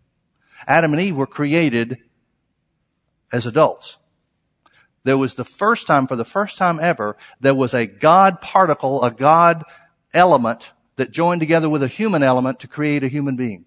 Adam 0.67 0.93
and 0.93 1.01
Eve 1.01 1.17
were 1.17 1.27
created 1.27 1.99
as 3.33 3.47
adults. 3.47 3.99
There 5.05 5.19
was 5.19 5.35
the 5.35 5.45
first 5.45 5.87
time, 5.87 6.07
for 6.07 6.17
the 6.17 6.25
first 6.25 6.57
time 6.57 6.81
ever, 6.81 7.17
there 7.41 7.55
was 7.55 7.73
a 7.73 7.87
God 7.87 8.41
particle, 8.41 9.05
a 9.05 9.13
God 9.13 9.63
element 10.13 10.73
that 10.97 11.11
joined 11.11 11.41
together 11.41 11.69
with 11.69 11.83
a 11.83 11.89
human 11.89 12.23
element 12.23 12.61
to 12.61 12.69
create 12.69 13.03
a 13.03 13.09
human 13.09 13.37
being. 13.37 13.65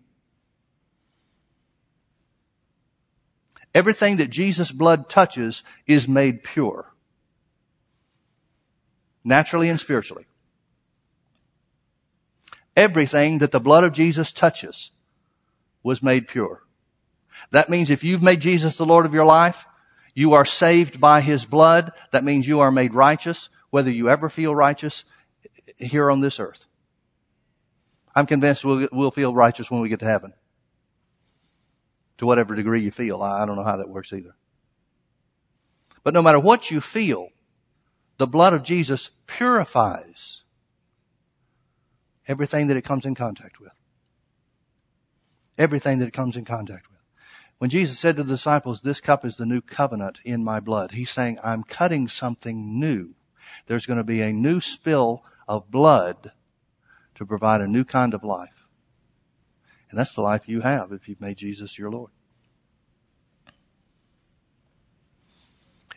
Everything 3.74 4.18
that 4.18 4.30
Jesus' 4.30 4.72
blood 4.72 5.10
touches 5.10 5.64
is 5.86 6.08
made 6.08 6.44
pure. 6.44 6.94
Naturally 9.24 9.70
and 9.70 9.80
spiritually. 9.80 10.26
Everything 12.76 13.40
that 13.40 13.52
the 13.52 13.60
blood 13.60 13.84
of 13.84 13.92
Jesus 13.92 14.32
touches 14.32 14.92
was 15.84 16.02
made 16.02 16.28
pure. 16.28 16.64
That 17.52 17.70
means 17.70 17.90
if 17.90 18.04
you've 18.04 18.24
made 18.24 18.40
Jesus 18.40 18.78
the 18.78 18.86
Lord 18.86 19.06
of 19.06 19.14
your 19.14 19.26
life, 19.26 19.66
you 20.14 20.34
are 20.34 20.46
saved 20.46 21.00
by 21.00 21.22
His 21.22 21.46
blood. 21.46 21.92
That 22.12 22.24
means 22.24 22.48
you 22.48 22.60
are 22.60 22.72
made 22.72 22.94
righteous, 22.94 23.50
whether 23.70 23.92
you 23.92 24.10
ever 24.10 24.30
feel 24.30 24.56
righteous 24.56 25.06
here 25.78 26.10
on 26.10 26.22
this 26.22 26.40
earth. 26.40 26.66
I'm 28.18 28.26
convinced 28.26 28.66
we'll, 28.66 28.88
we'll 28.92 29.12
feel 29.12 29.32
righteous 29.32 29.70
when 29.70 29.80
we 29.80 29.90
get 29.90 30.00
to 30.00 30.08
heaven. 30.08 30.34
To 32.18 32.26
whatever 32.26 32.56
degree 32.56 32.82
you 32.82 32.90
feel. 32.90 33.22
I 33.22 33.46
don't 33.46 33.58
know 33.58 33.64
how 33.64 33.78
that 33.78 33.90
works 33.90 34.12
either. 34.12 34.36
But 36.04 36.16
no 36.16 36.24
matter 36.24 36.40
what 36.40 36.72
you 36.72 36.82
feel, 36.82 37.30
the 38.18 38.26
blood 38.26 38.54
of 38.54 38.64
Jesus 38.64 39.12
purifies 39.28 40.42
everything 42.28 42.66
that 42.66 42.78
it 42.78 42.84
comes 42.84 43.06
in 43.06 43.14
contact 43.14 43.60
with. 43.60 43.74
Everything 45.56 46.00
that 46.00 46.08
it 46.08 46.14
comes 46.14 46.36
in 46.36 46.44
contact 46.44 46.90
with. 46.90 46.98
When 47.60 47.70
Jesus 47.70 48.00
said 48.00 48.18
to 48.18 48.24
the 48.24 48.34
disciples, 48.34 48.82
this 48.82 49.00
cup 49.00 49.26
is 49.26 49.36
the 49.36 49.46
new 49.46 49.62
covenant 49.62 50.22
in 50.26 50.44
my 50.44 50.60
blood, 50.60 50.94
he's 50.94 51.12
saying, 51.12 51.38
I'm 51.44 51.62
cutting 51.62 52.08
something 52.08 52.80
new. 52.80 53.14
There's 53.68 53.86
going 53.86 53.98
to 53.98 54.04
be 54.04 54.22
a 54.22 54.34
new 54.34 54.60
spill 54.60 55.24
of 55.48 55.70
blood 55.70 56.32
to 57.18 57.26
provide 57.26 57.62
a 57.62 57.68
new 57.68 57.84
kind 57.84 58.14
of 58.14 58.24
life. 58.24 58.68
And 59.90 60.00
that's 60.00 60.14
the 60.14 60.22
life 60.22 60.48
you 60.48 60.62
have 60.62 60.92
if 60.92 61.10
you've 61.10 61.22
made 61.22 61.38
Jesus 61.38 61.78
your 61.78 61.90
Lord. 61.90 62.12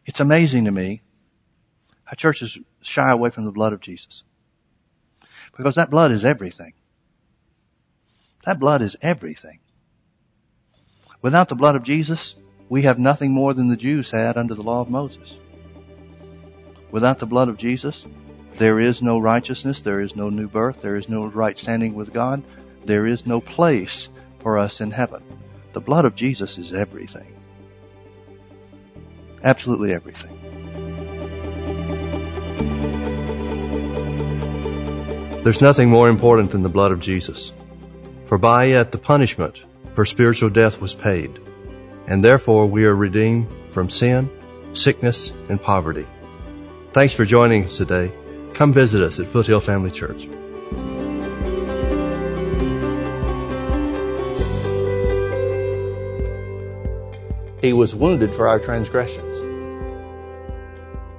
It's 0.06 0.20
amazing 0.20 0.64
to 0.64 0.70
me 0.70 1.02
how 2.04 2.14
churches 2.14 2.58
shy 2.80 3.10
away 3.10 3.30
from 3.30 3.44
the 3.44 3.52
blood 3.52 3.72
of 3.72 3.80
Jesus. 3.80 4.22
Because 5.56 5.74
that 5.74 5.90
blood 5.90 6.10
is 6.10 6.24
everything. 6.24 6.72
That 8.46 8.58
blood 8.58 8.80
is 8.80 8.96
everything. 9.02 9.60
Without 11.20 11.50
the 11.50 11.54
blood 11.54 11.76
of 11.76 11.82
Jesus, 11.82 12.34
we 12.68 12.82
have 12.82 12.98
nothing 12.98 13.32
more 13.32 13.52
than 13.52 13.68
the 13.68 13.76
Jews 13.76 14.10
had 14.10 14.38
under 14.38 14.54
the 14.54 14.62
law 14.62 14.80
of 14.80 14.88
Moses. 14.88 15.36
Without 16.90 17.18
the 17.18 17.26
blood 17.26 17.48
of 17.48 17.58
Jesus, 17.58 18.06
there 18.56 18.78
is 18.80 19.02
no 19.02 19.18
righteousness, 19.18 19.80
there 19.80 20.00
is 20.00 20.16
no 20.16 20.28
new 20.30 20.48
birth, 20.48 20.82
there 20.82 20.96
is 20.96 21.08
no 21.08 21.26
right 21.26 21.56
standing 21.56 21.94
with 21.94 22.12
God, 22.12 22.42
there 22.84 23.06
is 23.06 23.26
no 23.26 23.40
place 23.40 24.08
for 24.40 24.58
us 24.58 24.80
in 24.80 24.90
heaven. 24.90 25.22
The 25.72 25.80
blood 25.80 26.04
of 26.04 26.14
Jesus 26.14 26.58
is 26.58 26.72
everything. 26.72 27.36
Absolutely 29.42 29.92
everything. 29.92 30.36
There's 35.42 35.62
nothing 35.62 35.88
more 35.88 36.10
important 36.10 36.50
than 36.50 36.62
the 36.62 36.68
blood 36.68 36.92
of 36.92 37.00
Jesus. 37.00 37.54
For 38.26 38.36
by 38.36 38.66
it 38.66 38.92
the 38.92 38.98
punishment 38.98 39.62
for 39.94 40.04
spiritual 40.04 40.50
death 40.50 40.80
was 40.80 40.94
paid, 40.94 41.40
and 42.06 42.22
therefore 42.22 42.66
we 42.66 42.84
are 42.84 42.94
redeemed 42.94 43.48
from 43.70 43.88
sin, 43.88 44.30
sickness, 44.72 45.32
and 45.48 45.60
poverty. 45.60 46.06
Thanks 46.92 47.14
for 47.14 47.24
joining 47.24 47.64
us 47.64 47.78
today. 47.78 48.12
Come 48.60 48.74
visit 48.74 49.00
us 49.00 49.18
at 49.18 49.26
Foothill 49.26 49.60
Family 49.60 49.90
Church. 49.90 50.28
He 57.62 57.72
was 57.72 57.94
wounded 57.94 58.34
for 58.34 58.46
our 58.48 58.58
transgressions. 58.58 59.40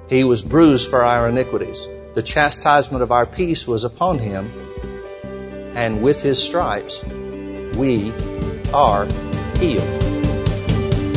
He 0.08 0.22
was 0.22 0.42
bruised 0.42 0.88
for 0.88 1.02
our 1.02 1.28
iniquities. 1.28 1.88
The 2.14 2.22
chastisement 2.22 3.02
of 3.02 3.10
our 3.10 3.26
peace 3.26 3.66
was 3.66 3.82
upon 3.82 4.20
him, 4.20 4.52
and 5.74 6.00
with 6.00 6.22
his 6.22 6.40
stripes 6.40 7.02
we 7.74 8.12
are 8.72 9.06
healed. 9.58 10.00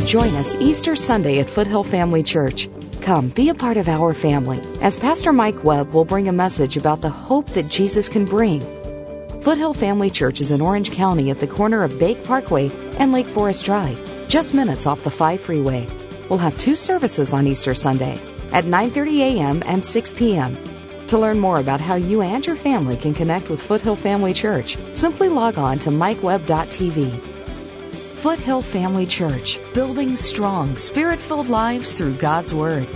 Join 0.08 0.34
us 0.38 0.56
Easter 0.56 0.96
Sunday 0.96 1.38
at 1.38 1.52
Foothill 1.52 1.84
Family 1.84 2.24
Church. 2.24 2.68
Come, 3.06 3.30
be 3.30 3.50
a 3.50 3.54
part 3.54 3.78
of 3.78 3.88
our 3.88 4.16
family 4.16 4.60
as 4.82 4.98
Pastor 4.98 5.32
Mike 5.32 5.64
Webb 5.64 5.94
will 5.94 6.06
bring 6.06 6.28
a 6.28 6.34
message 6.34 6.76
about 6.76 7.02
the 7.02 7.10
hope 7.10 7.46
that 7.52 7.70
Jesus 7.70 8.10
can 8.10 8.26
bring. 8.26 8.62
Foothill 9.42 9.76
Family 9.76 10.10
Church 10.10 10.42
is 10.42 10.50
in 10.50 10.60
Orange 10.60 10.92
County 10.92 11.30
at 11.30 11.40
the 11.40 11.46
corner 11.46 11.84
of 11.84 12.00
Bake 12.00 12.24
Parkway 12.24 12.72
and 12.98 13.12
Lake 13.12 13.28
Forest 13.28 13.64
Drive, 13.64 14.02
just 14.28 14.56
minutes 14.56 14.88
off 14.88 15.04
the 15.04 15.12
5 15.12 15.40
freeway. 15.40 15.88
We'll 16.32 16.40
have 16.40 16.58
two 16.58 16.76
services 16.76 17.32
on 17.32 17.46
Easter 17.46 17.76
Sunday 17.76 18.20
at 18.52 18.66
9:30 18.66 19.20
a.m. 19.20 19.62
and 19.68 19.86
6 19.86 20.12
p.m. 20.14 20.58
To 21.06 21.20
learn 21.20 21.40
more 21.40 21.60
about 21.60 21.82
how 21.82 21.94
you 21.94 22.24
and 22.24 22.44
your 22.44 22.56
family 22.56 22.98
can 22.98 23.14
connect 23.14 23.50
with 23.52 23.62
Foothill 23.62 23.96
Family 23.96 24.34
Church, 24.34 24.80
simply 24.94 25.30
log 25.30 25.60
on 25.60 25.78
to 25.86 25.92
mikeweb.tv. 25.92 27.35
Foothill 28.26 28.64
Family 28.64 29.06
Church, 29.06 29.60
building 29.76 30.16
strong, 30.16 30.78
spirit 30.78 31.20
filled 31.20 31.48
lives 31.48 31.94
through 31.94 32.16
God's 32.16 32.56
Word. 32.56 32.88